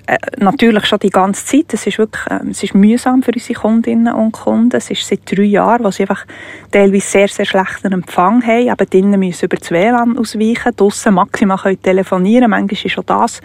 äh, 0.06 0.18
natürlich 0.36 0.84
schon 0.84 0.98
die 0.98 1.08
ganze 1.08 1.46
Zeit. 1.46 1.72
Es 1.72 1.86
ist 1.86 1.96
wirklich 1.96 2.22
äh, 2.26 2.40
es 2.50 2.62
ist 2.62 2.74
mühsam 2.74 3.22
für 3.22 3.32
unsere 3.32 3.58
Kundinnen 3.58 4.14
und 4.14 4.32
Kunden. 4.32 4.76
Es 4.76 4.90
ist 4.90 5.08
seit 5.08 5.20
drei 5.24 5.44
Jahren, 5.44 5.82
wo 5.82 5.90
sie 5.90 6.02
einfach 6.02 6.26
teilweise 6.70 7.06
sehr, 7.06 7.28
sehr 7.28 7.46
schlechten 7.46 7.92
Empfang 7.92 8.46
haben. 8.46 8.68
Aber 8.68 8.84
drinnen 8.84 9.18
müssen 9.18 9.46
über 9.46 9.56
das 9.56 9.70
WLAN 9.70 10.18
ausweichen, 10.18 10.76
draussen 10.76 11.14
maximal 11.14 11.56
können 11.56 11.82
telefonieren. 11.82 12.50
Manchmal 12.50 12.84
ist 12.84 12.98
auch 12.98 13.04
das 13.04 13.40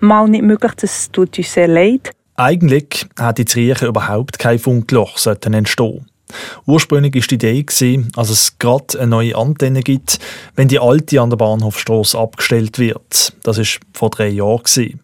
mal 0.00 0.28
nicht 0.28 0.44
möglich. 0.44 0.72
Das 0.76 1.10
tut 1.10 1.36
uns 1.38 1.52
sehr 1.52 1.68
leid. 1.68 2.10
Eigentlich 2.36 3.06
hätte 3.18 3.42
in 3.42 3.48
Riechen 3.48 3.88
überhaupt 3.88 4.38
kein 4.38 4.58
Funkloch 4.58 5.16
entstehen 5.26 6.06
Ursprünglich 6.66 7.14
war 7.14 7.22
die 7.28 7.34
Idee, 7.34 8.04
dass 8.14 8.30
es 8.30 8.58
gerade 8.58 8.98
eine 8.98 9.08
neue 9.08 9.36
Antenne 9.36 9.82
gibt, 9.82 10.18
wenn 10.56 10.68
die 10.68 10.78
alte 10.78 11.20
an 11.20 11.30
der 11.30 11.36
Bahnhofstrasse 11.36 12.18
abgestellt 12.18 12.78
wird. 12.78 13.32
Das 13.42 13.58
war 13.58 13.66
vor 13.92 14.10
drei 14.10 14.28
Jahren. 14.28 15.00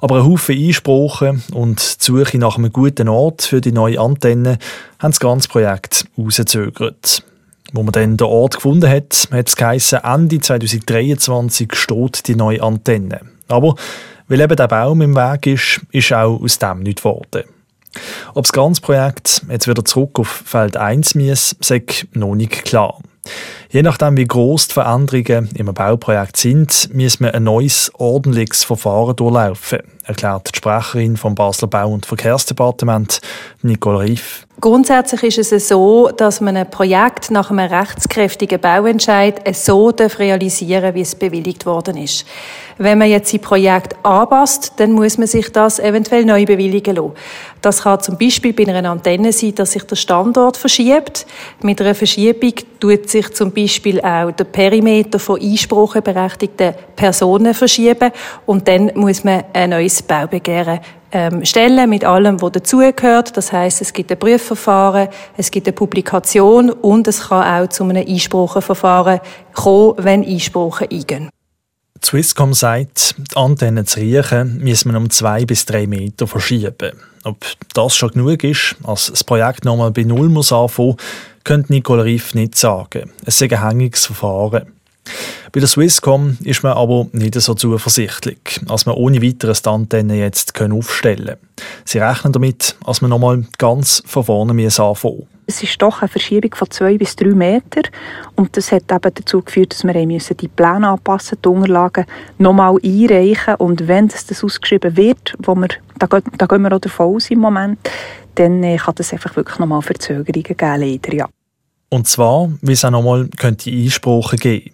Aber 0.00 0.16
ein 0.16 0.26
Haufen 0.26 0.56
Einsprachen 0.56 1.42
und 1.52 2.00
die 2.00 2.04
Suche 2.04 2.38
nach 2.38 2.58
einem 2.58 2.72
guten 2.72 3.08
Ort 3.08 3.42
für 3.42 3.60
die 3.60 3.72
neue 3.72 4.00
Antenne 4.00 4.58
haben 4.98 5.10
das 5.10 5.20
ganze 5.20 5.48
Projekt 5.48 6.06
rausgezögert. 6.16 7.22
Wo 7.72 7.82
man 7.82 7.92
dann 7.92 8.16
den 8.16 8.26
Ort 8.26 8.56
gefunden 8.56 8.88
hat, 8.88 9.28
hat 9.30 9.48
es 9.48 9.56
geheißen, 9.56 10.00
Ende 10.02 10.40
2023 10.40 11.74
steht 11.74 12.26
die 12.26 12.34
neue 12.34 12.62
Antenne. 12.62 13.20
Aber 13.48 13.74
weil 14.28 14.40
eben 14.40 14.56
der 14.56 14.68
Baum 14.68 15.00
im 15.02 15.16
Weg 15.16 15.46
ist, 15.46 15.80
ist 15.90 16.12
auch 16.12 16.40
aus 16.40 16.58
dem 16.58 16.80
nichts 16.80 17.02
geworden. 17.02 17.44
Ob 18.34 18.44
das 18.44 18.52
ganze 18.52 18.80
Projekt 18.80 19.42
jetzt 19.50 19.68
wieder 19.68 19.84
zurück 19.84 20.18
auf 20.18 20.28
Feld 20.28 20.76
1 20.76 21.14
muss, 21.14 21.56
sei 21.60 21.82
noch 22.12 22.34
nicht 22.34 22.64
klar. 22.64 22.98
Je 23.70 23.82
nachdem, 23.82 24.16
wie 24.16 24.24
gross 24.24 24.68
die 24.68 24.72
Veränderungen 24.72 25.50
im 25.54 25.66
Bauprojekt 25.66 26.38
sind, 26.38 26.88
muss 26.94 27.20
man 27.20 27.32
ein 27.32 27.44
neues, 27.44 27.92
ordentliches 27.98 28.64
Verfahren 28.64 29.14
durchlaufen, 29.14 29.80
erklärt 30.04 30.48
die 30.54 30.56
Sprecherin 30.56 31.18
vom 31.18 31.34
Basler 31.34 31.68
Bau- 31.68 31.92
und 31.92 32.06
Verkehrsdepartement, 32.06 33.20
Nicole 33.60 33.98
Riff. 33.98 34.46
Grundsätzlich 34.60 35.38
ist 35.38 35.52
es 35.52 35.68
so, 35.68 36.10
dass 36.16 36.40
man 36.40 36.56
ein 36.56 36.68
Projekt 36.68 37.30
nach 37.30 37.50
einem 37.50 37.70
rechtskräftigen 37.70 38.58
Bauentscheid 38.58 39.54
so 39.54 39.90
realisieren 39.90 40.82
darf, 40.82 40.94
wie 40.94 41.02
es 41.02 41.14
bewilligt 41.14 41.64
worden 41.64 41.96
ist. 41.98 42.26
Wenn 42.78 42.98
man 42.98 43.08
jetzt 43.08 43.32
ein 43.34 43.40
Projekt 43.40 43.94
anpasst, 44.04 44.72
dann 44.78 44.92
muss 44.92 45.18
man 45.18 45.28
sich 45.28 45.52
das 45.52 45.78
eventuell 45.78 46.24
neu 46.24 46.44
bewilligen 46.44 46.96
lassen. 46.96 47.12
Das 47.60 47.82
kann 47.82 48.00
zum 48.00 48.18
Beispiel 48.18 48.52
bei 48.52 48.66
einer 48.66 48.90
Antenne 48.90 49.32
sein, 49.32 49.54
dass 49.54 49.72
sich 49.72 49.84
der 49.84 49.96
Standort 49.96 50.56
verschiebt. 50.56 51.26
Mit 51.62 51.80
einer 51.80 51.94
Verschiebung 51.94 52.54
tut 52.80 53.08
sich 53.08 53.32
zum 53.34 53.52
Beispiel 53.52 53.57
auch 54.04 54.30
der 54.32 54.44
Perimeter 54.44 55.18
von 55.18 55.40
einspracheberechtigten 55.40 56.74
Personen 56.96 57.54
verschieben 57.54 58.10
und 58.46 58.68
dann 58.68 58.92
muss 58.94 59.24
man 59.24 59.44
ein 59.52 59.70
neues 59.70 60.02
Baubegehren 60.02 60.80
ähm, 61.10 61.44
stellen 61.44 61.88
mit 61.88 62.04
allem, 62.04 62.40
was 62.42 62.52
dazugehört. 62.52 63.36
Das 63.36 63.52
heißt, 63.52 63.80
es 63.80 63.92
gibt 63.92 64.10
ein 64.12 64.18
Prüfverfahren, 64.18 65.08
es 65.36 65.50
gibt 65.50 65.66
eine 65.66 65.72
Publikation 65.72 66.70
und 66.70 67.08
es 67.08 67.28
kann 67.28 67.64
auch 67.64 67.68
zu 67.68 67.84
einem 67.84 68.06
Einspracheverfahren 68.06 69.20
kommen, 69.54 69.94
wenn 69.98 70.24
Einsprachen 70.24 70.88
eingehen. 70.90 71.30
Swisscom 72.04 72.54
sagt, 72.54 73.16
die 73.18 73.36
Antennen 73.36 73.86
zu 73.86 74.00
riechen 74.00 74.58
müssen 74.58 74.92
wir 74.92 74.98
um 74.98 75.10
zwei 75.10 75.44
bis 75.44 75.66
drei 75.66 75.86
Meter 75.86 76.26
verschieben. 76.26 76.92
Ob 77.24 77.44
das 77.74 77.96
schon 77.96 78.10
genug 78.10 78.44
ist, 78.44 78.76
als 78.84 79.06
das 79.06 79.24
Projekt 79.24 79.64
nochmal 79.64 79.90
bei 79.90 80.04
Null 80.04 80.28
muss 80.28 80.52
anfangen, 80.52 80.96
könnte 81.44 81.72
Nicole 81.72 82.04
Riff 82.04 82.34
nicht 82.34 82.56
sagen. 82.56 83.10
Es 83.24 83.40
ist 83.40 83.52
ein 83.52 83.62
hängiges 83.62 84.06
Verfahren. 84.06 84.72
Bei 85.52 85.60
der 85.60 85.68
Swisscom 85.68 86.36
ist 86.44 86.62
man 86.62 86.72
aber 86.72 87.06
nicht 87.12 87.34
so 87.34 87.54
zuversichtlich, 87.54 88.60
als 88.68 88.84
man 88.84 88.96
ohne 88.96 89.22
weiteres 89.22 89.62
die 89.62 89.70
Antennen 89.70 90.18
jetzt 90.18 90.60
aufstellen 90.60 91.26
können. 91.26 91.38
Sie 91.84 91.98
rechnen 91.98 92.32
damit, 92.32 92.76
dass 92.84 93.00
man 93.00 93.10
nochmal 93.10 93.46
ganz 93.56 94.02
von 94.04 94.24
vorne 94.24 94.52
anfangen 94.52 95.26
es 95.48 95.62
ist 95.62 95.80
doch 95.80 96.02
eine 96.02 96.08
Verschiebung 96.08 96.54
von 96.54 96.70
zwei 96.70 96.98
bis 96.98 97.16
drei 97.16 97.30
Meter 97.30 97.80
und 98.36 98.54
das 98.54 98.70
hat 98.70 98.92
eben 98.92 99.14
dazu 99.14 99.40
geführt, 99.40 99.72
dass 99.72 99.82
wir 99.82 99.94
die 99.94 100.48
Pläne 100.48 100.88
anpassen, 100.88 101.38
die 101.42 101.48
Unterlagen 101.48 102.04
nochmal 102.36 102.76
einreichen 102.84 103.54
und 103.54 103.88
wenn 103.88 104.08
das, 104.08 104.26
das 104.26 104.44
ausgeschrieben 104.44 104.94
wird, 104.98 105.34
wo 105.38 105.54
wir, 105.54 105.68
da, 105.98 106.06
da 106.06 106.46
gehen 106.46 106.62
wir 106.62 106.72
auch 106.74 106.80
davon 106.80 107.16
aus 107.16 107.30
im 107.30 107.38
Moment, 107.38 107.78
dann 108.38 108.62
äh, 108.62 108.76
kann 108.76 108.94
das 108.94 109.12
einfach 109.12 109.34
wirklich 109.36 109.58
nochmal 109.58 109.82
Verzögerungen 109.82 110.42
geben, 110.42 110.80
leider, 110.80 111.14
ja. 111.14 111.28
Und 111.90 112.06
zwar, 112.06 112.50
wie 112.60 112.72
es 112.72 112.84
auch 112.84 112.90
nochmal 112.90 113.28
könnte 113.36 113.70
Einsprachen 113.70 114.38
geben 114.38 114.70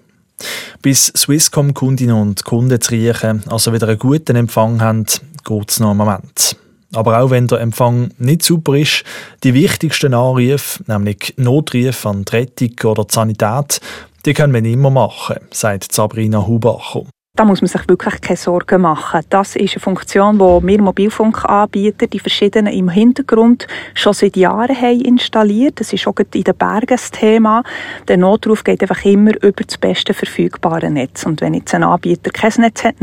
bis 0.83 1.07
Swisscom-Kundinnen 1.17 2.15
und 2.15 2.45
Kunden 2.45 2.81
zu 2.81 2.93
riechen, 2.93 3.43
also 3.49 3.73
wieder 3.73 3.89
einen 3.89 3.99
guten 3.99 4.37
Empfang 4.37 4.81
haben, 4.81 5.07
geht 5.45 5.71
es 5.71 5.81
noch 5.81 5.91
einen 5.91 5.99
Moment. 5.99 6.57
Aber 6.93 7.21
auch 7.21 7.31
wenn 7.31 7.47
der 7.47 7.61
Empfang 7.61 8.11
nicht 8.19 8.43
super 8.43 8.75
ist, 8.75 9.05
die 9.43 9.55
wichtigsten 9.55 10.15
Anrufe, 10.15 10.83
nämlich 10.87 11.35
Notrufe 11.37 12.09
an 12.09 12.25
die 12.25 12.37
Rettung 12.37 12.91
oder 12.91 13.05
die 13.05 13.15
Sanität, 13.15 13.81
die 14.27 14.35
können 14.35 14.53
wir 14.53 14.65
immer 14.65 14.91
machen, 14.91 15.37
sagt 15.51 15.93
Sabrina 15.93 16.47
Hubacher. 16.47 17.05
Da 17.37 17.45
muss 17.45 17.61
man 17.61 17.67
sich 17.69 17.89
wirklich 17.89 18.21
keine 18.21 18.37
Sorgen 18.37 18.83
machen. 18.83 19.23
Das 19.29 19.57
ist 19.57 19.75
eine 19.75 19.81
Funktion, 19.81 20.39
die 20.39 20.69
wir 20.69 20.81
Mobilfunkanbieter, 20.81 22.07
die 22.07 22.21
verschiedenen 22.21 22.73
im 22.73 22.89
Hintergrund 22.89 23.67
schon 23.93 24.13
seit 24.13 24.37
Jahren 24.37 24.81
haben 24.81 25.01
installiert. 25.01 25.81
Das 25.81 25.93
ist 25.93 26.07
auch 26.07 26.15
in 26.17 26.45
den 26.45 26.55
Bergen 26.57 26.87
das 26.87 27.11
Thema. 27.11 27.65
Der 28.07 28.19
Notruf 28.19 28.63
geht 28.63 28.83
einfach 28.83 29.05
immer 29.05 29.33
über 29.43 29.65
das 29.65 29.79
beste 29.79 30.15
verfügbare 30.15 30.89
Netz. 30.93 31.27
Und 31.27 31.41
wenn 31.41 31.55
jetzt 31.55 31.75
ein 31.75 31.83
Anbieter 31.83 32.31
kein 32.31 32.53
Netz 32.59 32.85
hat, 32.85 33.01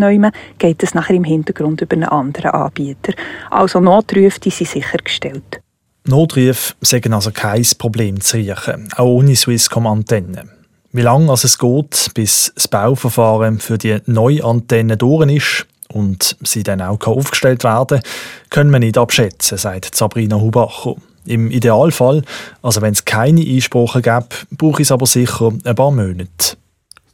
geht 0.59 0.81
es 0.81 0.93
nachher 0.93 1.15
im 1.15 1.25
Hintergrund 1.25 1.81
über 1.81 1.97
einen 1.97 2.05
anderen 2.05 2.51
Anbieter. 2.51 3.11
Also 3.49 3.81
Notrufe, 3.81 4.39
die 4.39 4.49
sind 4.49 4.69
sichergestellt. 4.69 5.59
Notrufe 6.07 6.73
sagen 6.79 7.13
also 7.13 7.31
kein 7.31 7.67
Problem 7.77 8.21
zu 8.21 8.37
riechen, 8.37 8.87
auch 8.95 9.07
ohne 9.07 9.35
Swisscom-Antennen. 9.35 10.60
Wie 10.93 11.01
lange 11.01 11.31
es 11.31 11.57
geht, 11.57 12.11
bis 12.15 12.51
das 12.53 12.67
Bauverfahren 12.67 13.59
für 13.59 13.77
die 13.77 13.99
neue 14.07 14.43
Antenne 14.43 14.97
durch 14.97 15.31
ist 15.31 15.65
und 15.87 16.35
sie 16.43 16.63
dann 16.63 16.81
auch 16.81 16.99
aufgestellt 17.07 17.63
werden 17.63 18.01
können 18.49 18.71
wir 18.71 18.79
nicht 18.79 18.97
abschätzen, 18.97 19.57
sagt 19.57 19.95
Sabrina 19.95 20.35
Hubacher. 20.35 20.95
Im 21.25 21.49
Idealfall, 21.49 22.23
also 22.61 22.81
wenn 22.81 22.91
es 22.91 23.05
keine 23.05 23.41
Einsprache 23.41 24.01
gibt, 24.01 24.47
brauche 24.57 24.81
ich 24.81 24.87
es 24.87 24.91
aber 24.91 25.05
sicher 25.05 25.53
ein 25.63 25.75
paar 25.75 25.91
Monate. 25.91 26.57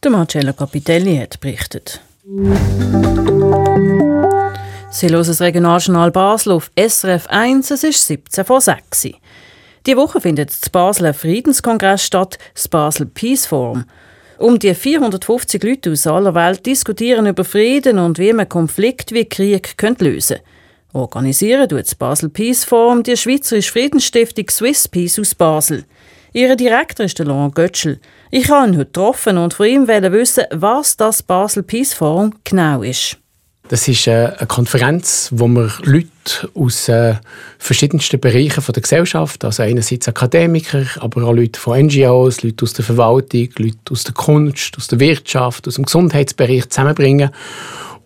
Der 0.02 0.12
Marcello 0.12 0.54
Capitelli 0.54 1.18
hat 1.18 1.40
berichtet. 1.40 2.02
Sie 4.90 5.10
hören 5.10 5.28
das 5.28 5.42
Regionaljournal 5.42 6.10
Basel 6.12 6.54
auf 6.54 6.72
SRF 6.76 7.28
1, 7.28 7.70
es 7.70 7.84
ist 7.84 8.08
17 8.08 8.44
vor 8.44 8.62
6 8.62 9.10
die 9.88 9.96
Woche 9.96 10.20
findet 10.20 10.50
das 10.50 10.70
Basel 10.70 11.14
Friedenskongress 11.14 12.04
statt, 12.04 12.38
das 12.54 12.68
Basel 12.68 13.06
Peace 13.06 13.46
Forum. 13.46 13.86
Um 14.38 14.60
die 14.60 14.76
450 14.76 15.64
Leute 15.64 15.92
aus 15.92 16.06
aller 16.06 16.36
Welt 16.36 16.66
diskutieren 16.66 17.26
über 17.26 17.46
Frieden 17.46 17.98
und 17.98 18.20
wie 18.20 18.34
man 18.34 18.50
Konflikte 18.50 19.16
wie 19.16 19.26
Krieg 19.26 19.76
lösen 20.00 20.38
könnte. 20.38 20.42
Organisieren 20.94 21.70
tut 21.70 21.80
das 21.80 21.96
Basel 21.96 22.30
Peace 22.30 22.66
Forum 22.66 23.02
die 23.02 23.16
Schweizerische 23.16 23.72
Friedensstiftung 23.72 24.50
Swiss 24.50 24.88
Peace 24.88 25.20
aus 25.20 25.34
Basel. 25.34 25.86
Ihr 26.34 26.56
Direktor 26.56 27.06
ist 27.06 27.18
Laurent 27.20 27.56
Götschel. 27.56 28.00
Ich 28.30 28.50
habe 28.50 28.68
ihn 28.68 28.78
heute 28.78 28.88
getroffen 28.88 29.38
und 29.38 29.54
von 29.54 29.66
ihm 29.66 29.88
wissen, 29.88 30.44
was 30.52 30.98
das 30.98 31.24
Basel 31.24 31.64
Peace 31.64 31.94
Forum 31.94 32.34
genau 32.44 32.84
ist. 32.84 33.18
Das 33.70 33.88
ist 33.88 34.08
äh, 34.08 34.32
eine 34.38 34.48
Konferenz, 34.48 35.30
wo 35.34 35.48
wir 35.48 35.70
Leute 35.84 36.50
aus 36.54 36.88
äh, 36.88 37.16
verschiedensten 37.58 38.20
Bereichen 38.20 38.64
der 38.66 38.82
Gesellschaft, 38.82 39.44
also 39.44 39.64
einerseits 39.64 40.08
Akademiker, 40.08 40.86
aber 41.00 41.24
auch 41.24 41.34
Leute 41.34 41.60
von 41.60 41.78
NGOs, 41.86 42.44
Leute 42.44 42.64
aus 42.64 42.74
der 42.74 42.86
Verwaltung, 42.86 43.50
Leute 43.58 43.78
aus 43.92 44.06
der 44.06 44.14
Kunst, 44.14 44.78
aus 44.78 44.88
der 44.88 45.02
Wirtschaft, 45.02 45.68
aus 45.68 45.76
dem 45.76 45.86
Gesundheitsbereich 45.86 46.70
zusammenbringen, 46.70 47.30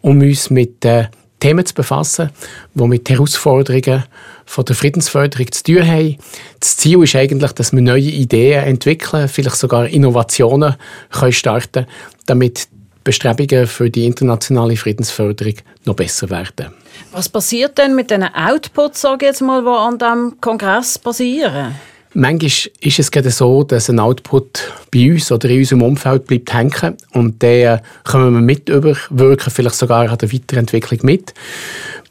um 0.02 0.20
uns 0.22 0.50
mit 0.50 0.84
äh, 0.84 1.06
Themen 1.40 1.66
zu 1.66 1.76
befassen, 1.76 2.32
die 2.74 2.88
mit 2.88 3.08
Herausforderungen 3.10 4.04
von 4.46 4.66
der 4.66 4.76
Friedensförderung 4.76 5.52
zu 5.52 5.64
tun 5.64 5.86
haben. 5.86 6.18
Das 6.60 6.78
Ziel 6.78 7.04
ist 7.04 7.16
eigentlich, 7.16 7.52
dass 7.52 7.72
wir 7.72 7.82
neue 7.82 8.02
Ideen 8.02 8.64
entwickeln, 8.64 9.28
vielleicht 9.28 9.58
sogar 9.58 9.88
Innovationen 9.88 10.76
können 11.12 11.32
starten 11.34 11.86
damit 12.26 12.68
Bestrebungen 13.04 13.68
für 13.68 13.90
die 13.90 14.06
internationale 14.06 14.76
Friedensförderung 14.76 15.56
noch 15.86 15.96
besser 15.96 16.30
werden. 16.30 16.74
Was 17.12 17.30
passiert 17.30 17.78
denn 17.78 17.96
mit 17.96 18.12
den 18.12 18.24
Outputs, 18.24 19.02
sage 19.02 19.26
jetzt 19.26 19.42
mal, 19.42 19.62
die 19.62 19.68
an 19.68 19.98
diesem 19.98 20.42
Kongress 20.42 21.00
passieren? 21.00 21.76
Manchmal 22.14 22.72
ist 22.82 23.00
es 23.00 23.10
gerade 23.10 23.32
so, 23.32 23.64
dass 23.64 23.90
ein 23.90 24.00
Output 24.00 24.74
bei 24.94 25.14
uns 25.14 25.32
oder 25.32 25.50
in 25.50 25.60
unserem 25.60 25.82
Umfeld 25.82 26.28
bleibt 26.28 26.54
hängen 26.54 26.98
und 27.14 27.42
den 27.42 27.80
können 28.04 28.34
wir 28.34 28.42
mit 28.42 28.68
über, 28.68 28.98
wirken 29.10 29.50
vielleicht 29.50 29.76
sogar 29.76 30.10
an 30.10 30.18
der 30.18 30.34
Weiterentwicklung 30.34 31.00
mit. 31.04 31.34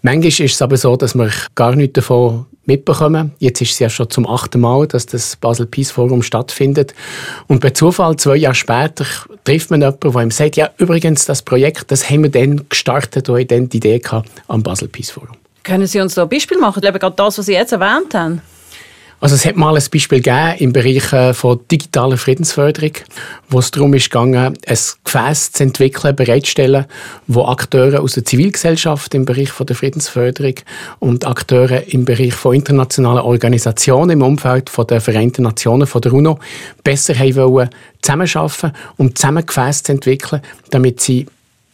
Manchmal 0.01 0.29
ist 0.29 0.41
es 0.41 0.63
aber 0.63 0.79
so, 0.79 0.97
dass 0.97 1.15
wir 1.15 1.31
gar 1.55 1.77
nichts 1.77 1.95
davon 1.95 2.47
mitbekommen. 2.71 3.33
Jetzt 3.39 3.61
ist 3.61 3.73
es 3.73 3.79
ja 3.81 3.91
schon 3.91 4.09
zum 4.11 4.29
achten 4.29 4.61
Mal, 4.61 4.87
dass 4.87 5.07
das 5.07 5.37
Basel 5.37 5.67
Peace 5.67 5.91
Forum 5.91 6.23
stattfindet. 6.23 6.95
Und 7.49 7.61
bei 7.61 7.71
Zufall, 7.71 8.17
zwei 8.17 8.37
Jahre 8.37 8.55
später, 8.55 9.05
trifft 9.45 9.71
man 9.71 9.81
jemanden, 9.81 10.13
der 10.13 10.23
ihm 10.23 10.31
sagt, 10.31 10.57
ja, 10.57 10.71
übrigens, 10.79 11.27
das 11.27 11.43
Projekt, 11.43 11.91
das 11.91 12.09
haben 12.09 12.23
wir 12.23 12.31
dann 12.31 12.69
gestartet, 12.69 13.29
wo 13.29 13.37
ich 13.37 13.49
dann 13.49 13.69
die 13.69 13.79
Idee 13.79 14.01
hatte 14.05 14.29
am 14.47 14.63
Basel 14.63 14.89
Peace 14.89 15.11
Forum. 15.11 15.37
Können 15.65 15.87
Sie 15.87 16.01
uns 16.01 16.15
da 16.15 16.23
ein 16.23 16.29
Beispiel 16.29 16.59
machen, 16.59 16.83
eben 16.83 16.99
gerade 16.99 17.17
das, 17.17 17.39
was 17.39 17.47
Sie 17.47 17.53
jetzt 17.53 17.73
erwähnt 17.73 18.15
haben? 18.15 18.41
Also 19.23 19.35
es 19.35 19.45
hat 19.45 19.57
mal 19.57 19.77
ein 19.77 19.85
Beispiel 19.93 20.23
gegeben 20.23 20.55
im 20.59 20.73
Bereich 20.73 21.13
äh, 21.13 21.35
von 21.35 21.61
digitaler 21.71 22.17
Friedensförderung, 22.17 22.93
wo 23.51 23.59
es 23.59 23.71
darum 23.71 23.93
ist 23.93 24.11
gegangen, 24.11 24.57
ein 24.67 24.79
Gefäß 25.05 25.53
zu 25.53 25.63
entwickeln, 25.63 26.17
bereitstellen, 26.17 26.87
wo 27.27 27.45
Akteure 27.45 28.01
aus 28.01 28.15
der 28.15 28.25
Zivilgesellschaft 28.25 29.15
im 29.15 29.27
Bereich 29.27 29.51
von 29.51 29.67
der 29.67 29.77
Friedensförderung 29.77 30.55
und 31.01 31.27
Akteure 31.27 31.87
im 31.89 32.07
Bereich 32.07 32.33
von 32.33 32.55
internationalen 32.55 33.21
Organisationen 33.21 34.13
im 34.13 34.23
Umfeld 34.23 34.71
von 34.71 34.87
der 34.87 35.03
Vereinten 35.03 35.43
Nationen, 35.43 35.87
von 35.87 36.01
der 36.01 36.15
UNO, 36.15 36.39
besser 36.83 37.15
haben 37.15 37.37
wollen 37.37 37.69
zusammenarbeiten, 38.01 38.73
um 38.97 39.15
zusammen 39.15 39.45
Gefäße 39.45 39.83
zu 39.83 39.93
entwickeln, 39.93 40.41
damit 40.71 41.01
sie 41.03 41.27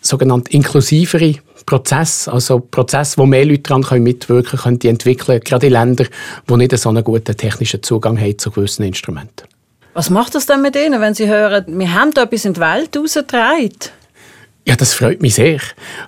sogenannte 0.07 0.53
inklusivere 0.53 1.35
Prozess, 1.67 2.29
also 2.29 2.61
Prozess, 2.61 3.19
wo 3.19 3.27
mehr 3.27 3.45
Leute 3.45 3.63
daran 3.63 4.03
mitwirken 4.03 4.59
können, 4.59 4.79
die 4.79 4.89
entwickeln, 4.89 5.41
gerade 5.45 5.67
in 5.67 5.73
Ländern, 5.73 6.09
die 6.49 6.57
nicht 6.57 6.77
so 6.79 6.89
einen 6.89 7.03
guten 7.03 7.37
technischen 7.37 7.83
Zugang 7.83 8.19
haben 8.19 8.39
zu 8.39 8.51
gewissen 8.51 8.85
Instrumenten. 8.85 9.49
Was 9.95 10.11
macht 10.11 10.35
das 10.35 10.47
denn 10.47 10.63
mit 10.63 10.77
Ihnen, 10.77 11.01
wenn 11.01 11.15
Sie 11.15 11.27
hören, 11.27 11.65
wir 11.67 11.95
haben 11.95 12.13
da 12.13 12.23
etwas 12.23 12.45
in 12.45 12.53
die 12.53 12.61
Welt 12.61 12.97
rausgetragen? 12.97 13.71
Ja, 14.69 14.75
das 14.75 14.95
freut 14.95 15.23
mich 15.23 15.37
sehr. 15.37 15.61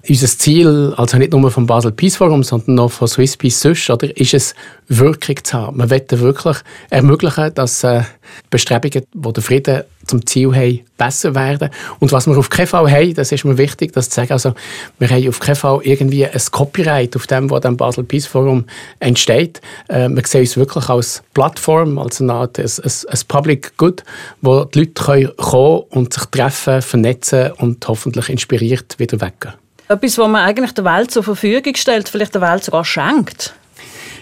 Unser 0.09 0.27
Ziel, 0.27 0.93
also 0.97 1.17
nicht 1.17 1.33
nur 1.33 1.49
vom 1.49 1.67
Basel 1.67 1.93
Peace 1.93 2.17
Forum, 2.17 2.43
sondern 2.43 2.81
auch 2.81 2.91
von 2.91 3.07
Swiss 3.07 3.37
Peace 3.37 3.61
sonst, 3.61 3.89
oder, 3.89 4.15
ist 4.17 4.35
es, 4.35 4.55
Wirkung 4.89 5.37
zu 5.45 5.57
haben. 5.57 5.79
Wir 5.79 5.89
wollen 5.89 6.21
wirklich 6.21 6.57
ermöglichen, 6.91 7.55
dass 7.55 7.85
äh, 7.85 8.03
Bestrebungen, 8.51 9.07
die 9.15 9.33
den 9.33 9.43
Frieden 9.45 9.85
zum 10.09 10.27
Ziel 10.27 10.55
haben, 10.55 10.81
besser 10.97 11.35
werden. 11.35 11.71
Und 12.01 12.13
was 12.13 12.27
wir 12.27 12.37
auf 12.37 12.51
keinen 12.51 12.67
Fall 12.67 12.91
haben, 12.91 13.15
das 13.15 13.31
ist 13.31 13.45
mir 13.45 13.57
wichtig, 13.59 13.93
das 13.93 14.09
zu 14.09 14.17
sagen, 14.17 14.33
also 14.33 14.55
wir 14.99 15.09
haben 15.09 15.29
auf 15.29 15.39
keinen 15.39 15.57
Fall 15.57 15.81
irgendwie 15.83 16.27
ein 16.27 16.41
Copyright 16.51 17.15
auf 17.17 17.27
dem, 17.27 17.51
was 17.51 17.61
dem 17.61 17.77
Basel 17.77 18.05
Peace 18.05 18.27
Forum 18.27 18.65
entsteht. 18.99 19.61
Äh, 19.89 20.09
wir 20.09 20.23
sehen 20.27 20.41
uns 20.41 20.57
wirklich 20.57 20.89
als 20.89 21.23
Plattform, 21.35 21.99
als 21.99 22.21
eine 22.21 22.33
Art 22.33 22.59
ein, 22.59 22.65
ein, 22.65 22.93
ein 23.09 23.21
Public 23.29 23.77
Good, 23.77 24.03
wo 24.41 24.65
die 24.65 24.81
Leute 24.81 24.93
können 24.93 25.37
kommen 25.37 25.83
und 25.91 26.13
sich 26.13 26.25
treffen, 26.25 26.83
vernetzen 26.83 27.53
und 27.59 27.87
hoffentlich 27.87 28.29
inspiriert 28.29 28.99
wieder 28.99 29.21
weggehen. 29.21 29.55
Etwas, 29.89 30.19
was 30.19 30.29
man 30.29 30.45
eigentlich 30.45 30.73
der 30.73 30.85
Welt 30.85 31.11
zur 31.11 31.23
Verfügung 31.23 31.75
stellt, 31.75 32.09
vielleicht 32.09 32.35
der 32.35 32.43
Welt 32.43 32.65
sogar 32.65 32.85
schenkt. 32.85 33.55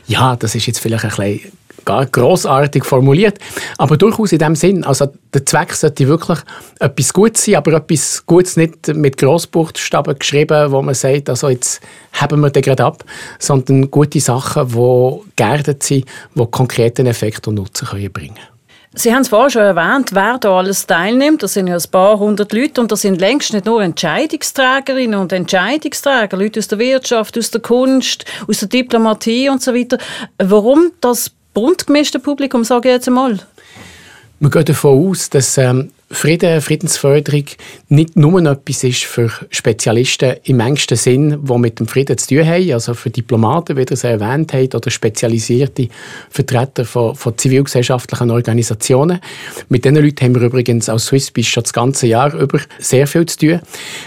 Ja, 0.06 0.36
das 0.36 0.54
ist 0.54 0.66
jetzt 0.66 0.78
vielleicht 0.78 1.04
ein 1.04 1.10
bisschen 1.10 1.52
gar 1.86 2.04
grossartig 2.04 2.84
formuliert, 2.84 3.38
aber 3.78 3.96
durchaus 3.96 4.32
in 4.32 4.38
dem 4.38 4.54
Sinn. 4.54 4.84
Also 4.84 5.08
der 5.32 5.46
Zweck 5.46 5.72
sollte 5.72 6.06
wirklich 6.06 6.38
etwas 6.80 7.12
Gutes 7.14 7.44
sein, 7.44 7.54
aber 7.54 7.72
etwas 7.72 8.26
Gutes 8.26 8.58
nicht 8.58 8.88
mit 8.88 9.16
Grossbuchstaben 9.16 10.18
geschrieben, 10.18 10.70
wo 10.70 10.82
man 10.82 10.94
sagt, 10.94 11.30
also 11.30 11.48
jetzt 11.48 11.80
haben 12.12 12.40
wir 12.40 12.50
den 12.50 12.62
gerade 12.62 12.84
ab, 12.84 13.04
sondern 13.38 13.90
gute 13.90 14.20
Sachen, 14.20 14.68
die 14.68 15.32
geerdet 15.36 15.82
sind, 15.82 16.04
die 16.34 16.46
konkreten 16.50 17.06
Effekt 17.06 17.48
und 17.48 17.54
Nutzen 17.54 17.88
können 17.88 18.12
bringen. 18.12 18.36
Sie 18.98 19.12
haben 19.12 19.20
es 19.20 19.28
vorhin 19.28 19.50
schon 19.50 19.62
erwähnt, 19.62 20.14
wer 20.14 20.38
da 20.38 20.56
alles 20.56 20.86
teilnimmt. 20.86 21.42
Das 21.42 21.52
sind 21.52 21.66
ja 21.66 21.76
ein 21.76 21.90
paar 21.90 22.18
hundert 22.18 22.50
Leute 22.54 22.80
und 22.80 22.90
das 22.90 23.02
sind 23.02 23.20
längst 23.20 23.52
nicht 23.52 23.66
nur 23.66 23.82
Entscheidungsträgerinnen 23.82 25.20
und 25.20 25.34
Entscheidungsträger, 25.34 26.38
Leute 26.38 26.60
aus 26.60 26.68
der 26.68 26.78
Wirtschaft, 26.78 27.36
aus 27.36 27.50
der 27.50 27.60
Kunst, 27.60 28.24
aus 28.48 28.60
der 28.60 28.68
Diplomatie 28.68 29.50
und 29.50 29.62
so 29.62 29.74
weiter. 29.74 29.98
Warum 30.38 30.92
das 31.02 31.30
bunt 31.56 31.86
gemischte 31.86 32.18
Publikum, 32.18 32.64
sage 32.64 32.90
ich 32.90 32.94
jetzt 32.96 33.08
einmal? 33.08 33.38
Wir 34.40 34.50
gehen 34.50 34.64
davon 34.66 35.08
aus, 35.08 35.30
dass 35.30 35.56
ähm, 35.56 35.90
Frieden, 36.08 36.60
Friedensförderung 36.60 37.46
nicht 37.88 38.14
nur 38.14 38.40
etwas 38.40 38.84
ist 38.84 39.04
für 39.04 39.28
Spezialisten 39.50 40.36
im 40.44 40.60
engsten 40.60 40.96
Sinn, 40.96 41.38
die 41.42 41.58
mit 41.58 41.80
dem 41.80 41.88
Frieden 41.88 42.16
zu 42.16 42.28
tun 42.28 42.46
haben, 42.46 42.72
also 42.72 42.94
für 42.94 43.10
Diplomaten, 43.10 43.76
wie 43.76 43.80
ihr 43.80 43.90
es 43.90 44.04
erwähnt 44.04 44.52
habt, 44.52 44.76
oder 44.76 44.88
spezialisierte 44.88 45.88
Vertreter 46.30 46.84
von, 46.84 47.16
von 47.16 47.36
zivilgesellschaftlichen 47.36 48.30
Organisationen. 48.30 49.18
Mit 49.68 49.84
diesen 49.84 49.96
Leuten 49.96 50.24
haben 50.24 50.34
wir 50.36 50.42
übrigens 50.42 50.88
als 50.88 51.06
Swissbiz 51.06 51.46
schon 51.46 51.64
das 51.64 51.72
ganze 51.72 52.06
Jahr 52.06 52.32
über 52.34 52.60
sehr 52.78 53.08
viel 53.08 53.26
zu 53.26 53.38
tun, 53.38 53.60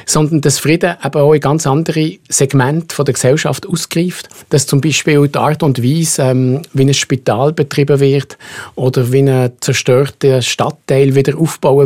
sondern 0.06 0.40
dass 0.40 0.58
Frieden 0.58 0.96
eben 1.04 1.22
auch 1.22 1.34
in 1.34 1.42
ganz 1.42 1.68
andere 1.68 2.18
Segmente 2.30 3.04
der 3.04 3.14
Gesellschaft 3.14 3.68
ausgreift, 3.68 4.30
dass 4.50 4.68
zum 4.68 4.80
Beispiel 4.80 5.28
die 5.28 5.38
Art 5.38 5.64
und 5.64 5.84
Weise, 5.84 6.22
ähm, 6.22 6.62
wie 6.72 6.84
ein 6.84 6.94
Spital 6.94 7.52
betrieben 7.52 8.00
wird 8.00 8.38
oder 8.76 9.12
wie 9.12 9.30
ein 9.30 9.52
zerstörter 9.60 10.42
Stadtteil 10.42 11.14
wieder 11.14 11.38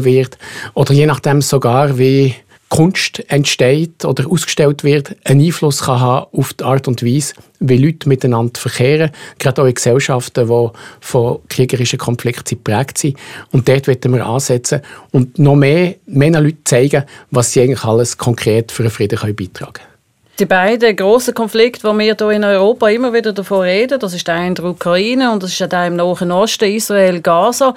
wird 0.03 0.37
oder 0.73 0.93
je 0.93 1.05
nachdem 1.05 1.41
sogar, 1.41 1.97
wie 1.97 2.35
Kunst 2.73 3.23
entsteht 3.29 4.03
oder 4.03 4.27
ausgestellt 4.27 4.83
wird, 4.83 5.15
einen 5.25 5.45
Einfluss 5.45 5.83
kann 5.83 5.99
haben 5.99 6.25
auf 6.35 6.55
die 6.55 6.63
Art 6.63 6.87
und 6.87 7.03
Weise, 7.05 7.35
wie 7.59 7.77
Leute 7.77 8.09
miteinander 8.09 8.59
verkehren, 8.59 9.11
gerade 9.37 9.61
auch 9.61 9.67
in 9.67 9.75
Gesellschaften, 9.75 10.47
die 10.47 10.69
von 10.99 11.39
kriegerischen 11.49 11.99
Konflikten 11.99 12.57
geprägt 12.57 12.97
sind. 12.97 13.17
Und 13.51 13.69
dort 13.69 13.87
wollen 13.87 14.15
wir 14.15 14.25
ansetzen 14.25 14.81
und 15.11 15.37
noch 15.37 15.55
mehr, 15.55 15.97
mehr 16.07 16.41
Leute 16.41 16.63
zeigen, 16.63 17.03
was 17.29 17.51
sie 17.51 17.61
eigentlich 17.61 17.83
alles 17.83 18.17
konkret 18.17 18.71
für 18.71 18.81
den 18.81 18.91
Frieden 18.91 19.19
beitragen 19.19 19.73
können. 19.73 19.87
Die 20.39 20.45
beiden 20.45 20.95
grossen 20.95 21.35
Konflikte, 21.35 21.87
die 21.87 21.95
wir 21.99 22.15
hier 22.15 22.29
in 22.31 22.43
Europa 22.43 22.89
immer 22.89 23.13
wieder 23.13 23.33
davon 23.33 23.61
reden, 23.61 23.99
das 23.99 24.15
ist 24.15 24.27
der 24.27 24.47
in 24.47 24.55
der 24.55 24.65
Ukraine 24.65 25.31
und 25.31 25.43
das 25.43 25.51
ist 25.51 25.71
der 25.71 25.85
im 25.85 25.95
Nahen 25.95 26.31
Osten, 26.31 26.73
Israel, 26.73 27.21
Gaza. 27.21 27.75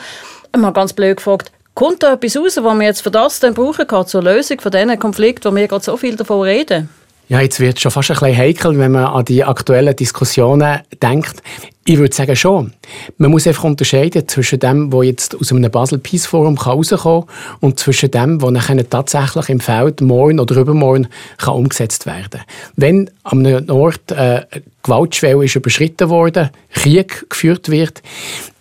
Mal 0.57 0.73
ganz 0.73 0.95
blöd 0.95 1.19
gefragt, 1.19 1.53
Kommt 1.77 2.03
da 2.03 2.15
etwas 2.15 2.39
raus, 2.39 2.57
was 2.57 2.65
man 2.65 2.81
jetzt 2.81 3.03
für 3.03 3.11
das 3.11 3.39
dann 3.39 3.53
brauchen 3.53 3.87
kann, 3.87 4.07
zur 4.07 4.23
Lösung 4.23 4.59
von 4.61 4.73
diesen 4.73 4.99
Konflikten, 4.99 5.53
wo 5.53 5.55
wir 5.55 5.69
gerade 5.69 5.85
so 5.85 5.99
viel 5.99 6.17
davon 6.17 6.41
reden? 6.41 6.89
Ja, 7.29 7.43
jetzt 7.43 7.61
wird 7.61 7.77
es 7.77 7.83
schon 7.83 7.93
fast 7.93 8.11
ein 8.11 8.15
bisschen 8.15 8.35
heikel, 8.35 8.79
wenn 8.79 8.93
man 8.93 9.05
an 9.05 9.27
die 9.27 9.45
aktuellen 9.45 9.95
Diskussionen 9.95 10.81
denkt. 11.03 11.43
Ich 11.85 11.99
würde 11.99 12.15
sagen 12.15 12.35
schon. 12.35 12.73
Man 13.19 13.31
muss 13.31 13.47
einfach 13.47 13.65
unterscheiden 13.65 14.27
zwischen 14.27 14.59
dem, 14.59 14.91
was 14.91 15.05
jetzt 15.05 15.39
aus 15.39 15.53
einem 15.53 15.71
Basel 15.71 15.99
Peace 15.99 16.25
Forum 16.25 16.57
herauskommen 16.57 17.27
kann 17.27 17.59
und 17.61 17.79
zwischen 17.79 18.11
dem, 18.11 18.41
was 18.41 18.53
nachher 18.53 18.89
tatsächlich 18.89 19.51
im 19.51 19.61
Feld 19.61 20.01
morgen 20.01 20.41
oder 20.41 20.57
übermorgen 20.57 21.09
kann 21.37 21.57
umgesetzt 21.57 22.07
werden 22.07 22.31
kann. 22.31 22.45
Wenn 22.77 23.11
an 23.23 23.47
einem 23.47 23.69
Ort 23.69 24.13
äh, 24.13 24.47
Gewaltschwelle 24.83 25.45
ist 25.45 25.57
überschritten 25.57 26.09
worden, 26.09 26.49
Krieg 26.73 27.29
geführt 27.29 27.69
wird, 27.69 28.03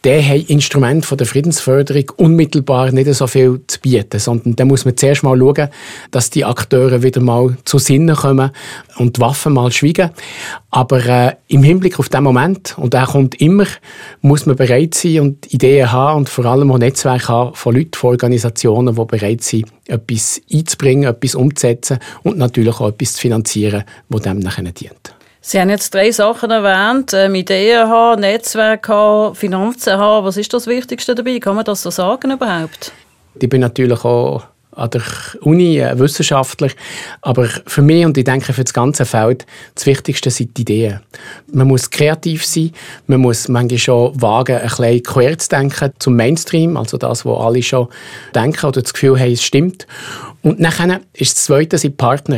der 0.05 0.23
hat 0.23 0.49
Instrumente 0.51 1.17
der 1.17 1.25
Friedensförderung 1.25 2.11
unmittelbar 2.17 2.91
nicht 2.91 3.11
so 3.15 3.25
viel 3.25 3.61
zu 3.65 3.79
bieten, 3.79 4.19
sondern 4.19 4.55
da 4.55 4.63
muss 4.63 4.85
man 4.85 4.95
zuerst 4.95 5.23
mal 5.23 5.35
schauen, 5.35 5.69
dass 6.11 6.29
die 6.29 6.45
Akteure 6.45 7.01
wieder 7.01 7.21
mal 7.21 7.57
zu 7.65 7.79
Sinnen 7.79 8.15
kommen 8.15 8.51
und 8.97 9.17
die 9.17 9.21
Waffen 9.21 9.53
mal 9.53 9.71
schweigen. 9.71 10.11
Aber 10.69 11.03
äh, 11.03 11.35
im 11.47 11.63
Hinblick 11.63 11.97
auf 11.97 12.09
den 12.09 12.23
Moment, 12.23 12.77
und 12.77 12.93
der 12.93 13.07
kommt 13.07 13.41
immer, 13.41 13.65
muss 14.21 14.45
man 14.45 14.55
bereit 14.55 14.93
sein 14.93 15.21
und 15.21 15.51
Ideen 15.51 15.91
haben 15.91 16.19
und 16.19 16.29
vor 16.29 16.45
allem 16.45 16.71
auch 16.71 16.77
Netzwerke 16.77 17.27
haben 17.29 17.55
von 17.55 17.73
Leuten, 17.75 17.95
von 17.95 18.11
Organisationen, 18.11 18.95
die 18.95 19.05
bereit 19.05 19.41
sind, 19.41 19.65
etwas 19.87 20.39
einzubringen, 20.53 21.09
etwas 21.09 21.33
umzusetzen 21.33 21.97
und 22.21 22.37
natürlich 22.37 22.79
auch 22.79 22.89
etwas 22.89 23.13
zu 23.13 23.21
finanzieren, 23.21 23.83
das 24.09 24.21
dem 24.21 24.37
nachher 24.37 24.71
dient. 24.71 25.14
Sie 25.47 25.61
haben 25.61 25.69
jetzt 25.69 25.93
drei 25.93 26.09
Sachen 26.09 26.49
erwähnt, 26.49 27.13
ähm, 27.13 27.35
Ideen 27.35 27.87
haben, 27.87 28.21
Netzwerk 28.21 28.89
haben, 28.89 29.35
Finanzen 29.35 29.95
haben. 29.95 30.25
Was 30.25 30.37
ist 30.37 30.51
das 30.51 30.65
Wichtigste 30.65 31.13
dabei? 31.13 31.37
Kann 31.37 31.55
man 31.55 31.63
das 31.63 31.83
so 31.83 31.91
sagen 31.91 32.31
überhaupt? 32.31 32.91
Ich 33.39 33.47
bin 33.47 33.61
natürlich 33.61 34.03
auch 34.03 34.41
an 34.71 34.89
der 34.89 35.03
Uni 35.41 35.77
äh, 35.77 35.99
Wissenschaftler, 35.99 36.69
aber 37.21 37.47
für 37.67 37.83
mich 37.83 38.05
und 38.05 38.17
ich 38.17 38.23
denke 38.23 38.53
für 38.53 38.63
das 38.63 38.73
ganze 38.73 39.05
Feld, 39.05 39.45
das 39.75 39.85
Wichtigste 39.85 40.31
sind 40.31 40.57
die 40.57 40.63
Ideen. 40.63 41.01
Man 41.53 41.67
muss 41.67 41.91
kreativ 41.91 42.43
sein, 42.43 42.71
man 43.05 43.21
muss 43.21 43.47
manchmal 43.47 43.77
schon 43.77 44.19
wagen, 44.19 44.57
ein 44.57 44.67
bisschen 44.67 45.03
quer 45.03 45.37
zu 45.37 45.49
denken 45.49 45.91
zum 45.99 46.15
Mainstream, 46.15 46.75
also 46.75 46.97
das, 46.97 47.23
was 47.23 47.39
alle 47.39 47.61
schon 47.61 47.87
denken 48.33 48.65
oder 48.65 48.81
das 48.81 48.93
Gefühl 48.93 49.19
haben, 49.19 49.31
es 49.31 49.43
stimmt. 49.43 49.85
Und 50.45 50.59
nachher 50.59 51.01
ist 51.13 51.35
das 51.35 51.45
Zweite 51.45 51.79
sind 51.79 51.97
Partner, 51.97 52.37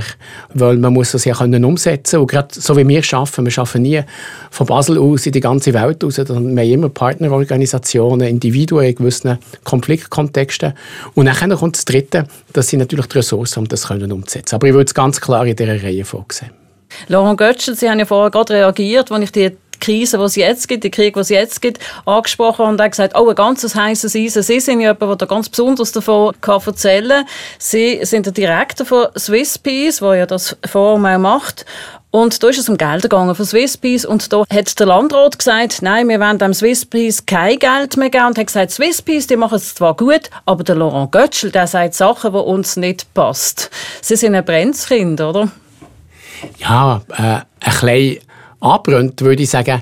weil 0.54 0.78
man 0.78 0.94
muss 0.94 1.12
das 1.12 1.26
ja 1.26 1.36
können 1.36 1.66
umsetzen 1.66 2.22
und 2.22 2.28
gerade 2.28 2.48
so 2.52 2.78
wie 2.78 2.88
wir 2.88 3.04
arbeiten, 3.12 3.46
wir 3.46 3.58
arbeiten 3.58 3.82
nie 3.82 4.02
von 4.50 4.66
Basel 4.66 4.98
aus 4.98 5.26
in 5.26 5.34
die 5.34 5.42
ganze 5.42 5.74
Welt 5.74 6.02
aus, 6.06 6.18
wir 6.18 6.26
haben 6.26 6.58
immer 6.58 6.88
Partnerorganisationen, 6.88 8.26
Individuen 8.26 8.86
in 8.86 8.96
gewissen 8.96 9.38
Konfliktkontexten 9.66 10.72
und 11.16 11.26
nachher 11.26 11.54
kommt 11.58 11.76
das 11.76 11.84
Dritte, 11.84 12.28
das 12.54 12.70
sind 12.70 12.80
natürlich 12.80 13.08
die 13.08 13.18
Ressourcen, 13.18 13.60
um 13.60 13.68
das 13.68 13.90
können 13.90 14.10
umzusetzen. 14.10 14.56
Aber 14.56 14.68
ich 14.68 14.74
würde 14.74 14.88
es 14.88 14.94
ganz 14.94 15.20
klar 15.20 15.46
in 15.46 15.58
dieser 15.58 15.84
Reihe 15.84 16.06
vorgesehen. 16.06 16.52
Laurent 17.10 17.38
Götschel, 17.38 17.76
Sie 17.76 17.90
haben 17.90 18.00
ja 18.00 18.06
vorher 18.06 18.32
gerade 18.32 18.54
reagiert, 18.54 19.12
als 19.12 19.24
ich 19.26 19.32
die 19.34 19.52
Krise, 19.80 20.18
die 20.18 20.24
es 20.24 20.36
jetzt 20.36 20.68
gibt, 20.68 20.84
den 20.84 20.92
Krieg, 20.92 21.14
den 21.14 21.22
es 21.22 21.30
jetzt 21.30 21.62
gibt, 21.62 21.80
angesprochen 22.06 22.66
und 22.66 22.80
er 22.80 22.90
gesagt, 22.90 23.16
oh, 23.18 23.28
ein 23.30 23.36
ganz 23.36 23.64
heißes 23.76 24.16
Eisen. 24.16 24.44
Sie 24.44 24.60
sind 24.60 24.82
ja 24.82 24.94
jemand, 24.94 25.22
der 25.22 25.28
ganz 25.28 25.50
besonders 25.50 25.92
davon 25.92 26.34
kann 26.42 26.62
erzählen 26.66 27.10
kann. 27.10 27.26
Sie 27.60 28.00
sind 28.04 28.26
der 28.26 28.34
Direktor 28.34 28.86
von 28.86 29.08
Swiss 29.18 29.58
Peace, 29.58 29.98
der 29.98 30.16
ja 30.16 30.26
das 30.26 30.58
Forum 30.66 31.06
auch 31.06 31.18
macht. 31.18 31.66
Und 32.10 32.42
da 32.42 32.48
ist 32.48 32.58
es 32.58 32.70
um 32.70 32.78
Geld 32.78 33.04
gegangen 33.04 33.36
für 33.36 33.46
Swisspeace 33.46 34.06
und 34.06 34.32
da 34.32 34.44
hat 34.50 34.80
der 34.80 34.88
Landrat 34.88 35.38
gesagt, 35.38 35.82
nein, 35.82 36.08
wir 36.08 36.20
wollen 36.20 36.40
dem 36.40 36.54
Swisspeace 36.54 37.26
kein 37.26 37.60
Geld 37.60 37.98
mehr 37.98 38.10
geben 38.10 38.28
und 38.28 38.38
hat 38.38 38.48
gesagt, 38.48 38.72
Swisspeace, 38.72 39.28
die 39.28 39.36
machen 39.36 39.56
es 39.58 39.76
zwar 39.76 39.96
gut, 39.96 40.30
aber 40.46 40.64
der 40.64 40.76
Laurent 40.76 41.12
Götschel, 41.12 41.52
der 41.52 41.68
sagt 41.68 41.96
Sachen, 41.96 42.32
die 42.32 42.40
uns 42.40 42.78
nicht 42.78 43.14
passen. 43.14 43.70
Sie 44.02 44.16
sind 44.16 44.36
ein 44.36 44.46
Brennskind, 44.46 45.20
oder? 45.20 45.52
Ja, 46.58 47.02
äh, 47.10 47.22
ein 47.22 47.46
bisschen 47.60 48.20
angebrannt, 48.60 49.22
würde 49.22 49.44
ich 49.44 49.50
sagen. 49.50 49.82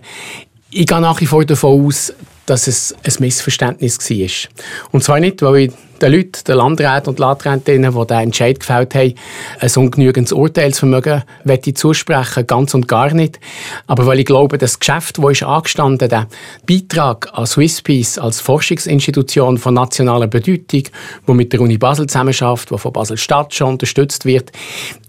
Ich 0.71 0.87
gehe 0.87 1.01
nach 1.01 1.21
wie 1.21 1.25
vor 1.25 1.45
davon 1.45 1.85
aus, 1.85 2.13
dass 2.45 2.67
es 2.67 2.95
ein 3.03 3.13
Missverständnis 3.19 3.97
war. 3.99 4.89
Und 4.91 5.03
zwar 5.03 5.19
nicht, 5.19 5.41
weil 5.41 5.55
ich 5.55 5.71
den 6.01 6.11
Leuten, 6.11 6.43
den 6.47 6.57
Landräten 6.57 7.09
und 7.09 7.19
Landrätinnen, 7.19 7.93
die 7.93 8.07
diesen 8.07 8.21
Entscheid 8.21 8.59
gefällt 8.59 8.95
haben, 8.95 9.13
ein 9.59 9.71
ungenügendes 9.75 10.31
Urteilsvermögen 10.31 11.23
ich 11.65 11.75
zusprechen, 11.75 12.45
ganz 12.47 12.73
und 12.73 12.87
gar 12.87 13.13
nicht. 13.13 13.39
Aber 13.87 14.05
weil 14.05 14.19
ich 14.19 14.25
glaube, 14.25 14.57
das 14.57 14.79
Geschäft, 14.79 15.17
das 15.17 15.31
ist 15.31 15.43
angestanden, 15.43 16.09
der 16.09 16.27
Beitrag 16.67 17.29
an 17.33 17.45
Swisspeace 17.45 18.17
als 18.17 18.41
Forschungsinstitution 18.41 19.57
von 19.57 19.73
nationaler 19.73 20.27
Bedeutung, 20.27 20.83
wo 21.25 21.33
mit 21.33 21.53
der 21.53 21.61
Uni 21.61 21.77
Basel 21.77 22.07
zusammenarbeitet, 22.07 22.71
wo 22.71 22.77
von 22.77 22.93
Basel 22.93 23.17
Stadt 23.17 23.53
schon 23.53 23.69
unterstützt 23.69 24.25
wird, 24.25 24.51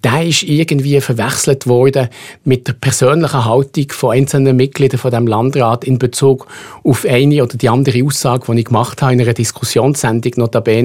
der 0.04 0.24
ist 0.24 0.44
irgendwie 0.44 1.00
verwechselt 1.00 1.66
worden 1.66 2.08
mit 2.44 2.68
der 2.68 2.74
persönlichen 2.74 3.44
Haltung 3.44 3.86
von 3.90 4.12
einzelnen 4.12 4.56
Mitgliedern 4.56 4.98
von 4.98 5.10
dem 5.10 5.26
Landrat 5.26 5.84
in 5.84 5.98
Bezug 5.98 6.46
auf 6.84 7.04
eine 7.04 7.42
oder 7.42 7.56
die 7.56 7.68
andere 7.68 8.04
Aussage, 8.04 8.52
die 8.52 8.60
ich 8.60 8.66
gemacht 8.66 9.02
habe 9.02 9.14
in 9.14 9.20
einer 9.20 9.34
Diskussionssendung 9.34 10.32
notabene. 10.36 10.75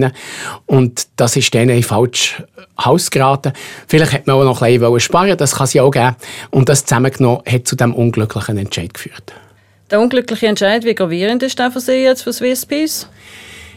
Und 0.66 1.08
das 1.16 1.36
ist 1.36 1.54
denen 1.54 1.82
falsch 1.84 2.42
Haus 2.80 3.12
geraten. 3.12 3.54
Vielleicht 3.88 4.14
hätte 4.14 4.30
man 4.30 4.42
auch 4.42 4.44
noch 4.44 4.62
ein 4.62 4.80
bisschen 4.80 5.00
sparen 5.00 5.38
das 5.38 5.56
kann 5.56 5.66
es 5.66 5.74
ja 5.74 5.84
auch 5.84 5.92
geben. 5.92 6.16
Und 6.50 6.70
das 6.70 6.86
zusammengenommen 6.86 7.42
hat 7.48 7.68
zu 7.68 7.76
diesem 7.76 7.94
unglücklichen 7.94 8.58
Entscheid 8.58 8.94
geführt. 8.94 9.34
Der 9.90 10.00
unglückliche 10.00 10.48
Entscheid, 10.48 10.86
wie 10.86 10.96
gravierend 10.96 11.44
ist 11.44 11.60
der 11.60 11.70
für 11.70 11.82
Sie 11.82 12.04
jetzt 12.04 12.24
für 12.24 12.32
Swiss 12.32 12.66
Peace? 12.66 13.08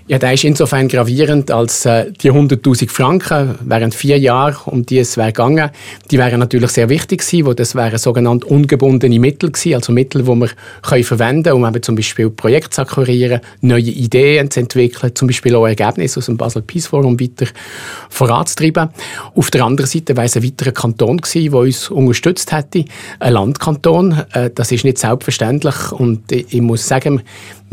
Ja, 0.07 0.19
der 0.19 0.35
ist 0.35 0.45
insofern 0.45 0.87
gravierend, 0.87 1.51
als 1.51 1.87
äh, 1.87 2.13
die 2.13 2.31
100.000 2.31 2.91
Franken 2.91 3.55
während 3.63 3.95
vier 3.95 4.19
Jahren, 4.19 4.55
um 4.67 4.85
die 4.85 4.99
es 4.99 5.17
wäre 5.17 5.29
gegangen, 5.29 5.71
die 6.11 6.19
wären 6.19 6.41
natürlich 6.41 6.73
sehr 6.73 6.91
wichtig 6.91 7.23
gewesen, 7.23 7.47
weil 7.47 7.55
das 7.55 7.75
wären 7.75 7.97
sogenannte 7.97 8.47
ungebundene 8.49 9.19
Mittel 9.19 9.51
gewesen, 9.51 9.77
also 9.77 9.93
Mittel, 9.93 10.23
die 10.23 10.29
wir 10.29 10.51
können 10.83 11.05
verwenden 11.05 11.55
um 11.55 11.65
eben 11.65 11.83
zum 11.83 11.97
Beispiel 11.97 12.29
Projekte 12.29 12.69
zu 12.69 12.83
akquirieren, 12.83 13.41
neue 13.63 13.81
Ideen 13.81 14.51
zu 14.51 14.61
entwickeln, 14.61 15.15
zum 15.15 15.27
Beispiel 15.27 15.55
auch 15.55 15.67
Ergebnisse 15.67 16.19
aus 16.19 16.27
dem 16.27 16.37
Basel 16.37 16.61
Peace 16.61 16.87
Forum 16.87 17.19
weiter 17.19 17.47
voranzutreiben. 18.11 18.91
Auf 19.35 19.51
der 19.51 19.65
anderen 19.65 19.89
Seite 19.89 20.15
wäre 20.19 20.27
es 20.27 20.37
ein 20.37 20.45
weiterer 20.45 20.73
Kanton 20.73 21.17
gewesen, 21.17 21.51
der 21.51 21.61
uns 21.61 21.89
unterstützt 21.89 22.53
hätte, 22.53 22.85
ein 23.21 23.33
Landkanton. 23.33 24.23
Äh, 24.35 24.51
das 24.55 24.71
ist 24.71 24.85
nicht 24.85 24.99
selbstverständlich 24.99 25.93
und 25.93 26.31
ich, 26.31 26.53
ich 26.53 26.61
muss 26.61 26.87
sagen, 26.87 27.23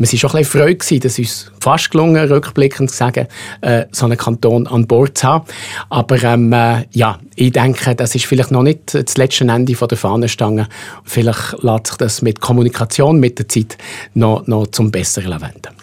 wir 0.02 0.08
waren 0.08 0.18
schon 0.18 0.30
ein 0.30 0.38
bisschen 0.38 0.60
freut, 0.60 0.78
gewesen, 0.80 1.00
dass 1.00 1.12
es 1.12 1.18
uns 1.18 1.52
fast 1.60 1.90
gelungen, 1.90 2.28
rückblickend 2.28 2.90
zu 2.90 2.96
sagen, 2.96 3.28
äh, 3.60 3.86
so 3.92 4.06
einen 4.06 4.18
Kanton 4.18 4.66
an 4.66 4.86
Bord 4.86 5.16
zu 5.16 5.28
haben. 5.28 5.46
Aber 5.90 6.22
ähm, 6.22 6.52
äh, 6.52 6.84
ja, 6.90 7.18
ich 7.36 7.52
denke, 7.52 7.94
das 7.94 8.14
ist 8.14 8.26
vielleicht 8.26 8.50
noch 8.50 8.62
nicht 8.62 8.94
das 8.94 9.16
letzte 9.16 9.44
Ende 9.44 9.72
der 9.72 9.98
Fahnenstange. 9.98 10.68
Vielleicht 11.04 11.62
lässt 11.62 11.86
sich 11.86 11.96
das 11.96 12.22
mit 12.22 12.40
Kommunikation 12.40 13.20
mit 13.20 13.38
der 13.38 13.48
Zeit 13.48 13.78
noch, 14.14 14.46
noch 14.46 14.66
zum 14.66 14.90
Besseren 14.90 15.40
wenden. 15.40 15.81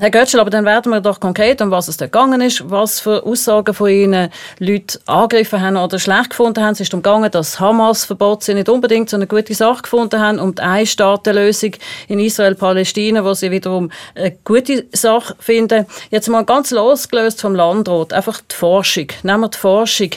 Herr 0.00 0.12
Götschel, 0.12 0.38
aber 0.38 0.50
dann 0.50 0.64
werden 0.64 0.92
wir 0.92 1.00
doch 1.00 1.18
konkret, 1.18 1.60
um 1.60 1.72
was 1.72 1.88
es 1.88 1.96
da 1.96 2.04
gegangen 2.04 2.40
ist, 2.40 2.70
was 2.70 3.00
für 3.00 3.26
Aussagen 3.26 3.74
von 3.74 3.90
Ihnen 3.90 4.30
Leute 4.60 5.00
angegriffen 5.06 5.60
haben 5.60 5.76
oder 5.76 5.98
schlecht 5.98 6.30
gefunden 6.30 6.62
haben. 6.62 6.74
Es 6.74 6.78
ist 6.78 6.92
darum 6.92 7.02
gegangen, 7.02 7.28
dass 7.32 7.58
Hamas-Verbot 7.58 8.44
sie 8.44 8.54
nicht 8.54 8.68
unbedingt 8.68 9.10
so 9.10 9.16
eine 9.16 9.26
gute 9.26 9.54
Sache 9.54 9.82
gefunden 9.82 10.20
haben 10.20 10.38
und 10.38 10.60
die 10.60 10.62
Ein-Staaten-Lösung 10.62 11.72
in 12.06 12.20
Israel-Palästina, 12.20 13.24
wo 13.24 13.34
sie 13.34 13.50
wiederum 13.50 13.90
eine 14.14 14.36
gute 14.44 14.86
Sache 14.92 15.34
finden. 15.40 15.84
Jetzt 16.10 16.28
mal 16.28 16.44
ganz 16.44 16.70
losgelöst 16.70 17.40
vom 17.40 17.56
Landrat, 17.56 18.12
einfach 18.12 18.40
die 18.40 18.54
Forschung. 18.54 19.08
Nehmen 19.24 19.40
wir 19.40 19.48
die 19.48 19.58
Forschung. 19.58 20.10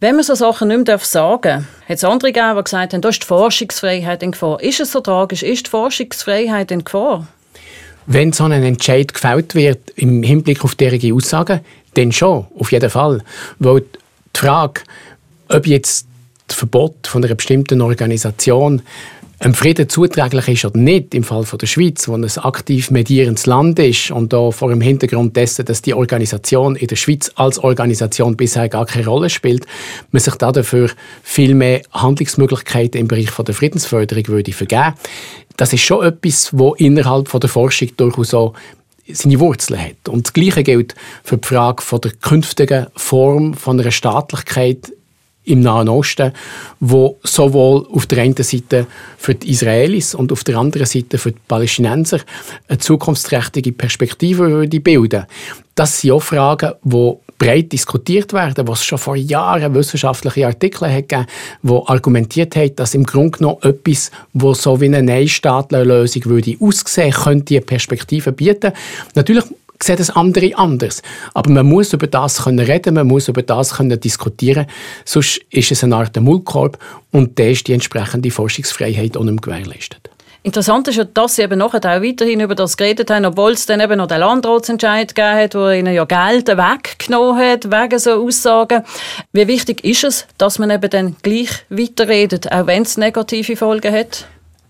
Wenn 0.00 0.16
man 0.16 0.24
so 0.24 0.34
Sachen 0.34 0.66
nicht 0.66 0.84
mehr 0.84 0.98
sagen 0.98 1.42
darf, 1.42 1.88
hat 1.88 1.96
es 1.96 2.02
andere 2.02 2.32
gegeben, 2.32 2.56
die 2.56 2.64
gesagt 2.64 2.92
haben, 2.92 3.02
da 3.02 3.08
ist 3.10 3.22
die 3.22 3.26
Forschungsfreiheit 3.26 4.24
in 4.24 4.32
Gefahr. 4.32 4.60
Ist 4.60 4.80
es 4.80 4.90
so 4.90 4.98
tragisch? 4.98 5.44
Ist 5.44 5.66
die 5.66 5.70
Forschungsfreiheit 5.70 6.72
in 6.72 6.82
Gefahr? 6.82 7.28
Wenn 8.06 8.32
so 8.32 8.44
ein 8.44 8.62
Entscheid 8.62 9.12
gefällt 9.12 9.54
wird 9.54 9.90
im 9.96 10.22
Hinblick 10.22 10.64
auf 10.64 10.74
derige 10.74 11.12
Aussagen, 11.12 11.60
dann 11.94 12.12
schon, 12.12 12.46
auf 12.58 12.70
jeden 12.70 12.90
Fall. 12.90 13.22
Weil 13.58 13.80
die 13.80 14.38
Frage, 14.38 14.82
ob 15.48 15.66
jetzt 15.66 16.06
das 16.46 16.56
Verbot 16.56 17.06
von 17.06 17.24
einer 17.24 17.34
bestimmten 17.34 17.80
Organisation 17.80 18.82
einem 19.38 19.54
Frieden 19.54 19.88
zuträglich 19.88 20.48
ist 20.48 20.64
oder 20.64 20.78
nicht, 20.78 21.14
im 21.14 21.22
Fall 21.22 21.44
von 21.44 21.58
der 21.58 21.66
Schweiz, 21.66 22.08
wo 22.08 22.14
ein 22.14 22.24
aktiv 22.24 22.90
medierendes 22.90 23.46
Land 23.46 23.78
ist 23.78 24.10
und 24.10 24.32
da 24.32 24.50
vor 24.50 24.70
dem 24.70 24.80
Hintergrund 24.80 25.36
dessen, 25.36 25.66
dass 25.66 25.82
die 25.82 25.92
Organisation 25.92 26.74
in 26.74 26.86
der 26.86 26.96
Schweiz 26.96 27.30
als 27.34 27.58
Organisation 27.58 28.36
bisher 28.36 28.68
gar 28.68 28.86
keine 28.86 29.06
Rolle 29.06 29.28
spielt, 29.28 29.66
man 30.10 30.20
sich 30.20 30.34
dafür 30.36 30.90
viel 31.22 31.54
mehr 31.54 31.82
Handlungsmöglichkeiten 31.92 33.00
im 33.00 33.08
Bereich 33.08 33.30
von 33.30 33.44
der 33.44 33.54
Friedensförderung 33.54 34.28
würde 34.28 34.52
vergeben. 34.52 34.94
Das 35.58 35.72
ist 35.72 35.82
schon 35.82 36.04
etwas, 36.04 36.50
wo 36.52 36.74
innerhalb 36.74 37.28
von 37.28 37.40
der 37.40 37.50
Forschung 37.50 37.90
durchaus 37.96 38.32
auch 38.32 38.54
seine 39.08 39.38
Wurzeln 39.38 39.80
hat. 39.80 40.08
Und 40.08 40.26
das 40.26 40.32
Gleiche 40.32 40.62
gilt 40.62 40.94
für 41.22 41.36
die 41.36 41.46
Frage 41.46 41.82
von 41.82 42.00
der 42.00 42.12
künftigen 42.12 42.86
Form 42.96 43.54
von 43.54 43.78
einer 43.78 43.90
Staatlichkeit 43.90 44.92
im 45.46 45.60
Nahen 45.60 45.88
Osten, 45.88 46.32
wo 46.80 47.18
sowohl 47.22 47.86
auf 47.92 48.06
der 48.06 48.22
einen 48.22 48.36
Seite 48.36 48.86
für 49.16 49.34
die 49.34 49.50
Israelis 49.50 50.14
und 50.14 50.32
auf 50.32 50.44
der 50.44 50.58
anderen 50.58 50.86
Seite 50.86 51.18
für 51.18 51.32
die 51.32 51.40
Palästinenser 51.48 52.20
eine 52.68 52.78
zukunftsträchtige 52.78 53.72
Perspektive 53.72 54.50
würde 54.50 54.80
bilden. 54.80 55.24
Das 55.74 56.00
sind 56.00 56.12
auch 56.12 56.22
Fragen, 56.22 56.72
die 56.82 57.12
breit 57.38 57.72
diskutiert 57.72 58.32
werden, 58.32 58.66
was 58.66 58.84
schon 58.84 58.98
vor 58.98 59.16
Jahren 59.16 59.74
wissenschaftliche 59.74 60.46
Artikel 60.46 60.90
hat 60.90 61.08
gegeben, 61.08 61.26
die 61.62 61.80
argumentiert 61.86 62.56
haben, 62.56 62.74
dass 62.76 62.94
im 62.94 63.04
Grunde 63.04 63.38
genommen 63.38 63.58
etwas, 63.62 64.10
wo 64.32 64.54
so 64.54 64.80
wie 64.80 64.86
eine 64.86 65.02
Neinstaatlerlösung 65.02 66.24
würde 66.26 66.56
aussehen, 66.60 67.12
könnte 67.12 67.56
eine 67.56 67.60
Perspektive 67.60 68.32
bieten. 68.32 68.72
Natürlich 69.14 69.44
sehen 69.82 69.96
das 69.96 70.10
andere 70.10 70.56
anders. 70.56 71.02
Aber 71.34 71.50
man 71.50 71.66
muss 71.66 71.92
über 71.92 72.06
das 72.06 72.44
können 72.44 72.58
reden, 72.58 72.94
man 72.94 73.06
muss 73.06 73.28
über 73.28 73.42
das 73.42 73.74
können 73.74 73.98
diskutieren, 74.00 74.66
sonst 75.04 75.40
ist 75.50 75.72
es 75.72 75.84
eine 75.84 75.96
Art 75.96 76.18
Mullkorb 76.20 76.78
und 77.12 77.38
da 77.38 77.44
ist 77.44 77.66
die 77.68 77.72
entsprechende 77.72 78.30
Forschungsfreiheit 78.30 79.16
auch 79.16 79.24
nicht 79.24 79.42
gewährleistet. 79.42 80.10
Interessant 80.46 80.86
ist 80.86 80.94
ja, 80.94 81.02
dass 81.02 81.34
sie 81.34 81.42
eben 81.42 81.58
nachher 81.58 81.78
auch 81.78 82.02
weiterhin 82.02 82.38
über 82.38 82.54
das 82.54 82.76
geredet 82.76 83.10
haben, 83.10 83.24
obwohl 83.24 83.50
es 83.50 83.66
dann 83.66 83.80
eben 83.80 83.98
noch 83.98 84.06
den 84.06 84.20
Landratsentscheid 84.20 85.12
gegeben 85.12 85.36
hat, 85.36 85.54
wo 85.56 85.70
ihnen 85.70 85.92
ja 85.92 86.04
Geld 86.04 86.46
weggenommen 86.46 87.36
hat 87.42 87.64
wegen 87.64 87.98
so 87.98 88.24
Aussagen. 88.24 88.84
Wie 89.32 89.48
wichtig 89.48 89.82
ist 89.82 90.04
es, 90.04 90.26
dass 90.38 90.60
man 90.60 90.70
eben 90.70 90.88
dann 90.88 91.16
gleich 91.20 91.48
weiterredet, 91.68 92.52
auch 92.52 92.68
wenn 92.68 92.82
es 92.82 92.96
negative 92.96 93.56
Folgen 93.56 93.92
hat? 93.92 94.28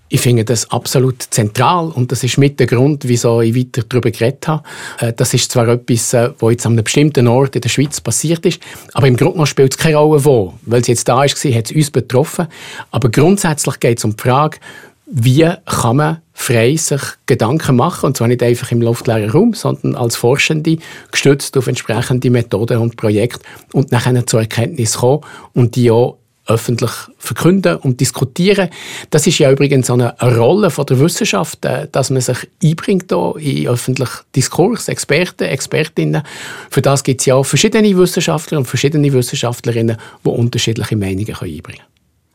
Ich 0.08 0.20
finde 0.20 0.44
das 0.44 0.70
absolut 0.70 1.22
zentral 1.22 1.88
und 1.88 2.12
das 2.12 2.22
ist 2.22 2.38
mit 2.38 2.60
der 2.60 2.68
Grund, 2.68 3.08
wieso 3.08 3.40
ich 3.40 3.56
weiter 3.56 3.82
darüber 3.88 4.10
geredet 4.10 4.46
habe. 4.46 4.62
Äh, 5.00 5.12
das 5.12 5.34
ist 5.34 5.50
zwar 5.50 5.66
etwas, 5.68 6.14
äh, 6.14 6.30
was 6.38 6.50
jetzt 6.52 6.66
an 6.66 6.72
einem 6.72 6.84
bestimmten 6.84 7.26
Ort 7.26 7.56
in 7.56 7.62
der 7.62 7.68
Schweiz 7.68 8.00
passiert 8.00 8.46
ist, 8.46 8.60
aber 8.92 9.08
im 9.08 9.16
Grunde 9.16 9.46
spielt 9.46 9.72
es 9.72 9.78
keine 9.78 9.96
Rolle, 9.96 10.24
wo. 10.24 10.54
Weil 10.62 10.80
es 10.80 10.86
jetzt 10.86 11.08
da 11.08 11.16
war, 11.16 11.26
hat 11.26 11.36
es 11.36 11.72
uns 11.72 11.90
betroffen. 11.90 12.46
Aber 12.92 13.10
grundsätzlich 13.10 13.80
geht 13.80 13.98
es 13.98 14.04
um 14.04 14.16
die 14.16 14.22
Frage, 14.22 14.58
wie 15.06 15.48
kann 15.64 15.96
man 15.96 16.18
frei 16.32 16.76
sich 16.76 17.00
Gedanken 17.26 17.76
machen, 17.76 18.06
und 18.06 18.16
zwar 18.16 18.28
nicht 18.28 18.42
einfach 18.42 18.70
im 18.72 18.82
luftleeren 18.82 19.30
Raum, 19.30 19.54
sondern 19.54 19.94
als 19.94 20.16
Forschende, 20.16 20.78
gestützt 21.10 21.56
auf 21.56 21.66
entsprechende 21.66 22.28
Methoden 22.30 22.78
und 22.78 22.96
Projekte 22.96 23.40
und 23.72 23.92
nachher 23.92 24.26
zur 24.26 24.40
Erkenntnis 24.40 24.98
kommen 24.98 25.22
und 25.54 25.76
die 25.76 25.90
auch 25.90 26.18
öffentlich 26.46 26.90
verkünden 27.18 27.76
und 27.76 28.00
diskutieren. 28.00 28.70
Das 29.11 29.26
ist 29.26 29.38
ja 29.38 29.50
übrigens 29.50 29.90
eine 29.90 30.14
Rolle 30.20 30.70
von 30.70 30.87
der 30.87 31.00
Wissenschaft, 31.00 31.64
äh, 31.64 31.88
dass 31.90 32.11
man 32.11 32.20
sich 32.20 32.48
einbringt 32.62 33.11
in 33.11 33.68
öffentlichen 33.68 34.20
Diskurs, 34.35 34.88
Experten, 34.88 35.44
Expertinnen. 35.44 36.22
Für 36.70 36.82
das 36.82 37.02
gibt 37.02 37.20
es 37.20 37.26
ja 37.26 37.35
auch 37.35 37.44
verschiedene 37.44 37.96
Wissenschaftler 37.96 38.59
und 38.59 38.66
verschiedene 38.66 39.12
Wissenschaftlerinnen, 39.12 39.96
die 40.24 40.28
unterschiedliche 40.28 40.96
Meinungen 40.96 41.28
einbringen 41.28 41.62
können. 41.62 41.80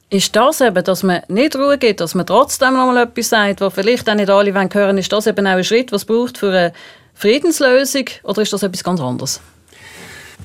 Ist 0.10 0.36
das 0.36 0.60
eben, 0.60 0.84
dass 0.84 1.04
man 1.04 1.22
nicht 1.30 1.56
Ruhe 1.56 1.78
gibt, 1.78 2.02
dass 2.02 2.16
man 2.16 2.26
trotzdem 2.26 2.74
noch 2.74 2.88
mal 2.88 3.04
etwas 3.04 3.30
sagt, 3.30 3.62
was 3.62 3.74
vielleicht 3.74 4.10
auch 4.10 4.16
nicht 4.16 4.30
alle 4.30 4.54
hören 4.54 4.70
wollen, 4.74 4.98
ist 4.98 5.12
das 5.12 5.26
eben 5.26 5.48
auch 5.48 5.52
ein 5.52 5.64
Schritt, 5.64 5.94
was 5.94 6.04
braucht 6.04 6.38
für 6.38 6.50
eine 6.50 6.74
Friedenslösung 7.14 8.06
oder 8.24 8.42
ist 8.42 8.52
das 8.52 8.64
etwas 8.64 8.84
ganz 8.84 9.00
anderes? 9.00 9.40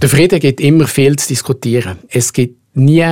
Der 0.01 0.09
Frieden 0.09 0.39
gibt 0.39 0.61
immer 0.61 0.87
viel 0.87 1.17
zu 1.17 1.27
diskutieren. 1.27 1.99
Es 2.09 2.33
gibt 2.33 2.61
nie 2.75 3.05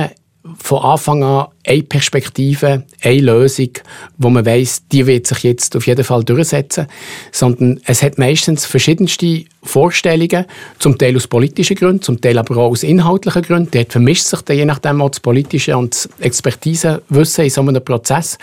von 0.57 0.79
Anfang 0.83 1.23
an 1.23 1.47
eine 1.65 1.83
Perspektive, 1.83 2.83
eine 3.01 3.21
Lösung, 3.21 3.69
wo 4.17 4.29
man 4.29 4.45
weiß, 4.45 4.83
die 4.91 5.07
wird 5.07 5.25
sich 5.25 5.43
jetzt 5.43 5.75
auf 5.75 5.87
jeden 5.87 6.03
Fall 6.03 6.23
durchsetzen, 6.23 6.87
sondern 7.31 7.81
es 7.85 8.03
hat 8.03 8.17
meistens 8.17 8.65
verschiedenste 8.65 9.45
Vorstellungen, 9.63 10.45
zum 10.77 10.97
Teil 10.97 11.15
aus 11.15 11.27
politischen 11.27 11.75
Gründen, 11.75 12.03
zum 12.03 12.21
Teil 12.21 12.37
aber 12.37 12.57
auch 12.57 12.69
aus 12.69 12.83
inhaltlichen 12.83 13.41
Gründen. 13.41 13.71
Dort 13.71 13.91
vermischt 13.91 14.25
sich 14.25 14.41
dann 14.41 14.57
je 14.57 14.65
nachdem 14.65 15.01
auch 15.01 15.09
das 15.09 15.19
politische 15.19 15.75
und 15.75 15.95
das 15.95 16.09
Expertisewissen 16.19 17.45
in 17.45 17.49
so 17.49 17.61
einem 17.61 17.83
Prozess. 17.83 18.37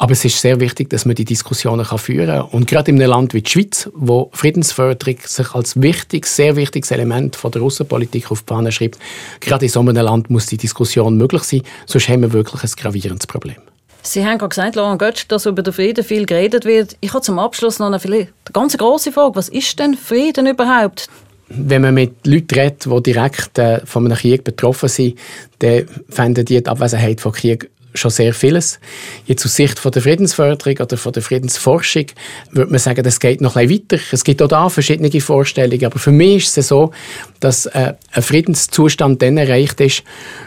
Aber 0.00 0.12
es 0.12 0.24
ist 0.24 0.40
sehr 0.40 0.58
wichtig, 0.60 0.88
dass 0.88 1.04
man 1.04 1.14
die 1.14 1.26
Diskussionen 1.26 1.84
führen 1.84 2.26
kann. 2.26 2.48
Und 2.52 2.66
gerade 2.66 2.90
in 2.90 2.96
einem 2.96 3.10
Land 3.10 3.34
wie 3.34 3.42
die 3.42 3.50
Schweiz, 3.50 3.86
wo 3.92 4.30
Friedensförderung 4.32 5.16
sich 5.26 5.54
als 5.54 5.78
wichtiges, 5.78 6.34
sehr 6.34 6.56
wichtiges 6.56 6.90
Element 6.90 7.36
von 7.36 7.50
der 7.50 7.60
Außenpolitik 7.60 8.30
auf 8.30 8.40
die 8.40 8.46
Fahne 8.46 8.72
schreibt, 8.72 8.98
gerade 9.40 9.66
in 9.66 9.70
so 9.70 9.80
einem 9.80 9.94
Land 9.94 10.30
muss 10.30 10.46
die 10.46 10.56
Diskussion 10.56 11.18
möglich 11.18 11.42
sein, 11.42 11.62
sonst 11.84 12.08
haben 12.08 12.22
wir 12.22 12.32
wirklich 12.32 12.62
ein 12.62 12.70
gravierendes 12.78 13.26
Problem. 13.26 13.56
Sie 14.02 14.24
haben 14.24 14.38
gerade 14.38 14.48
gesagt, 14.48 14.74
Laurent 14.76 14.98
Götsch, 14.98 15.26
dass 15.28 15.44
über 15.44 15.62
den 15.62 15.74
Frieden 15.74 16.02
viel 16.02 16.24
geredet 16.24 16.64
wird. 16.64 16.96
Ich 17.02 17.12
habe 17.12 17.20
zum 17.20 17.38
Abschluss 17.38 17.78
noch 17.78 17.92
eine, 17.92 18.02
eine 18.02 18.28
ganz 18.54 18.78
große 18.78 19.12
Frage. 19.12 19.36
Was 19.36 19.50
ist 19.50 19.78
denn 19.78 19.98
Frieden 19.98 20.46
überhaupt? 20.46 21.08
Wenn 21.48 21.82
man 21.82 21.92
mit 21.92 22.26
Leuten 22.26 22.58
redet, 22.58 22.86
die 22.86 23.02
direkt 23.02 23.58
äh, 23.58 23.84
von 23.84 24.06
einem 24.06 24.16
Krieg 24.16 24.44
betroffen 24.44 24.88
sind, 24.88 25.18
dann 25.58 25.84
fänden 26.08 26.46
die 26.46 26.62
die 26.62 26.66
Abwesenheit 26.66 27.20
von 27.20 27.32
Krieg 27.32 27.68
schon 27.94 28.10
sehr 28.10 28.34
vieles. 28.34 28.78
Jetzt 29.26 29.44
aus 29.44 29.56
Sicht 29.56 29.78
von 29.78 29.92
der 29.92 30.02
Friedensförderung 30.02 30.78
oder 30.78 30.96
von 30.96 31.12
der 31.12 31.22
Friedensforschung 31.22 32.06
würde 32.50 32.70
man 32.70 32.78
sagen, 32.78 33.02
das 33.02 33.20
geht 33.20 33.40
noch 33.40 33.56
ein 33.56 33.68
bisschen 33.68 33.84
weiter. 33.90 34.02
Es 34.12 34.24
gibt 34.24 34.42
auch 34.42 34.48
da 34.48 34.68
verschiedene 34.68 35.20
Vorstellungen, 35.20 35.84
aber 35.84 35.98
für 35.98 36.12
mich 36.12 36.44
ist 36.44 36.58
es 36.58 36.68
so, 36.68 36.92
dass 37.40 37.66
äh, 37.66 37.94
ein 38.12 38.22
Friedenszustand 38.22 39.22
dann 39.22 39.36
erreicht 39.36 39.80
ist, 39.80 40.02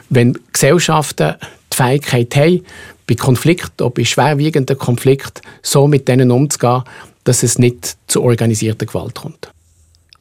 wenn 0.09 0.37
Gesellschaften 0.51 1.35
die 1.71 1.75
Fähigkeit 1.75 2.35
haben, 2.35 2.61
bei 3.07 3.15
Konflikten, 3.15 3.83
auch 3.83 3.91
bei 3.91 4.05
schwerwiegenden 4.05 4.77
Konflikten, 4.77 5.41
so 5.61 5.87
mit 5.87 6.07
denen 6.07 6.31
umzugehen, 6.31 6.83
dass 7.23 7.43
es 7.43 7.59
nicht 7.59 7.97
zu 8.07 8.23
organisierter 8.23 8.85
Gewalt 8.85 9.15
kommt. 9.15 9.52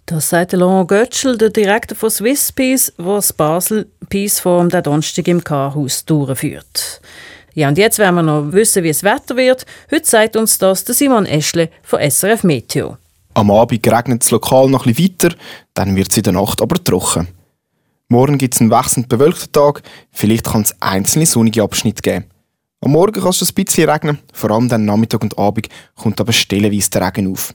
Das 0.06 0.28
sagt 0.28 0.52
Laurent 0.52 0.88
Götschel, 0.88 1.38
der 1.38 1.50
Direktor 1.50 1.96
von 1.96 2.10
Swiss 2.10 2.50
Peace, 2.50 2.92
der 2.98 3.04
das 3.06 3.32
Basel 3.32 3.88
Peace 4.08 4.40
Forum 4.40 4.68
der 4.68 4.82
Donnerstag 4.82 5.28
im 5.28 5.42
K-Haus 5.42 6.04
durchführt. 6.04 7.00
Ja, 7.54 7.68
und 7.68 7.78
jetzt 7.78 7.98
werden 7.98 8.16
wir 8.16 8.22
noch 8.22 8.52
wissen, 8.52 8.82
wie 8.82 8.88
es 8.88 9.04
Wetter 9.04 9.36
wird. 9.36 9.64
Heute 9.90 10.06
sagt 10.06 10.36
uns 10.36 10.58
das 10.58 10.84
der 10.84 10.94
Simon 10.94 11.26
Eschle 11.26 11.70
von 11.82 12.00
SRF 12.00 12.44
Meteo. 12.44 12.96
Am 13.34 13.50
Abend 13.50 13.86
regnet 13.86 14.22
es 14.22 14.30
lokal 14.30 14.68
noch 14.68 14.84
bisschen 14.84 15.04
weiter, 15.04 15.34
dann 15.74 15.96
wird 15.96 16.10
es 16.10 16.16
in 16.16 16.24
der 16.24 16.32
Nacht 16.32 16.60
aber 16.60 16.82
trocken. 16.82 17.28
Morgen 18.08 18.36
gibt 18.36 18.54
es 18.54 18.60
einen 18.60 18.70
wechselnd 18.70 19.08
bewölkten 19.08 19.52
Tag, 19.52 19.82
vielleicht 20.10 20.44
kann 20.44 20.62
es 20.62 20.74
einzelne 20.80 21.26
sonnige 21.26 21.62
Abschnitte 21.62 22.02
geben. 22.02 22.26
Am 22.80 22.90
Morgen 22.90 23.22
kann 23.22 23.30
es 23.30 23.40
ein 23.40 23.54
bisschen 23.54 23.88
regnen, 23.88 24.18
vor 24.32 24.50
allem 24.50 24.68
dann 24.68 24.84
Nachmittag 24.84 25.22
und 25.22 25.38
Abend 25.38 25.68
kommt 25.94 26.20
aber 26.20 26.32
stellenweise 26.32 26.90
der 26.90 27.06
Regen 27.06 27.32
auf. 27.32 27.54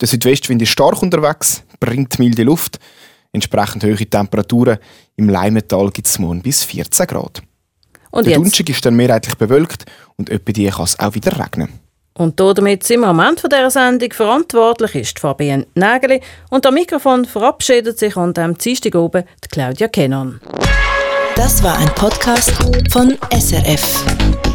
Der 0.00 0.08
Südwestwind 0.08 0.62
ist 0.62 0.70
stark 0.70 1.02
unterwegs, 1.02 1.64
bringt 1.80 2.18
milde 2.18 2.44
Luft. 2.44 2.78
Entsprechend 3.32 3.84
hohe 3.84 3.96
Temperaturen. 3.96 4.78
Im 5.16 5.28
Leimetal 5.28 5.90
gibt 5.90 6.06
es 6.06 6.18
morgen 6.18 6.40
bis 6.40 6.64
14 6.64 7.06
Grad. 7.06 7.42
Und 8.10 8.26
der 8.26 8.36
Donnerstag 8.36 8.68
ist 8.70 8.84
dann 8.84 8.96
mehrheitlich 8.96 9.34
bewölkt 9.34 9.84
und 10.16 10.30
etwa 10.30 10.52
die 10.52 10.68
kann 10.68 10.84
es 10.84 10.98
auch 10.98 11.14
wieder 11.14 11.38
regnen. 11.38 11.68
Und 12.14 12.40
damit 12.40 12.82
sind 12.82 13.00
wir 13.00 13.08
am 13.08 13.20
Ende 13.20 13.48
dieser 13.48 13.70
Sendung. 13.70 14.10
Verantwortlich 14.12 14.94
ist 14.96 15.20
Fabienne 15.20 15.66
Nägeli 15.74 16.20
und 16.50 16.66
am 16.66 16.74
Mikrofon 16.74 17.24
verabschiedet 17.24 17.98
sich 17.98 18.16
an 18.16 18.34
diesem 18.34 18.58
Dienstag 18.58 18.94
oben 18.94 19.24
die 19.44 19.48
Claudia 19.48 19.88
Kennon. 19.88 20.40
Das 21.36 21.62
war 21.62 21.78
ein 21.78 21.88
Podcast 21.94 22.52
von 22.90 23.16
SRF. 23.32 24.47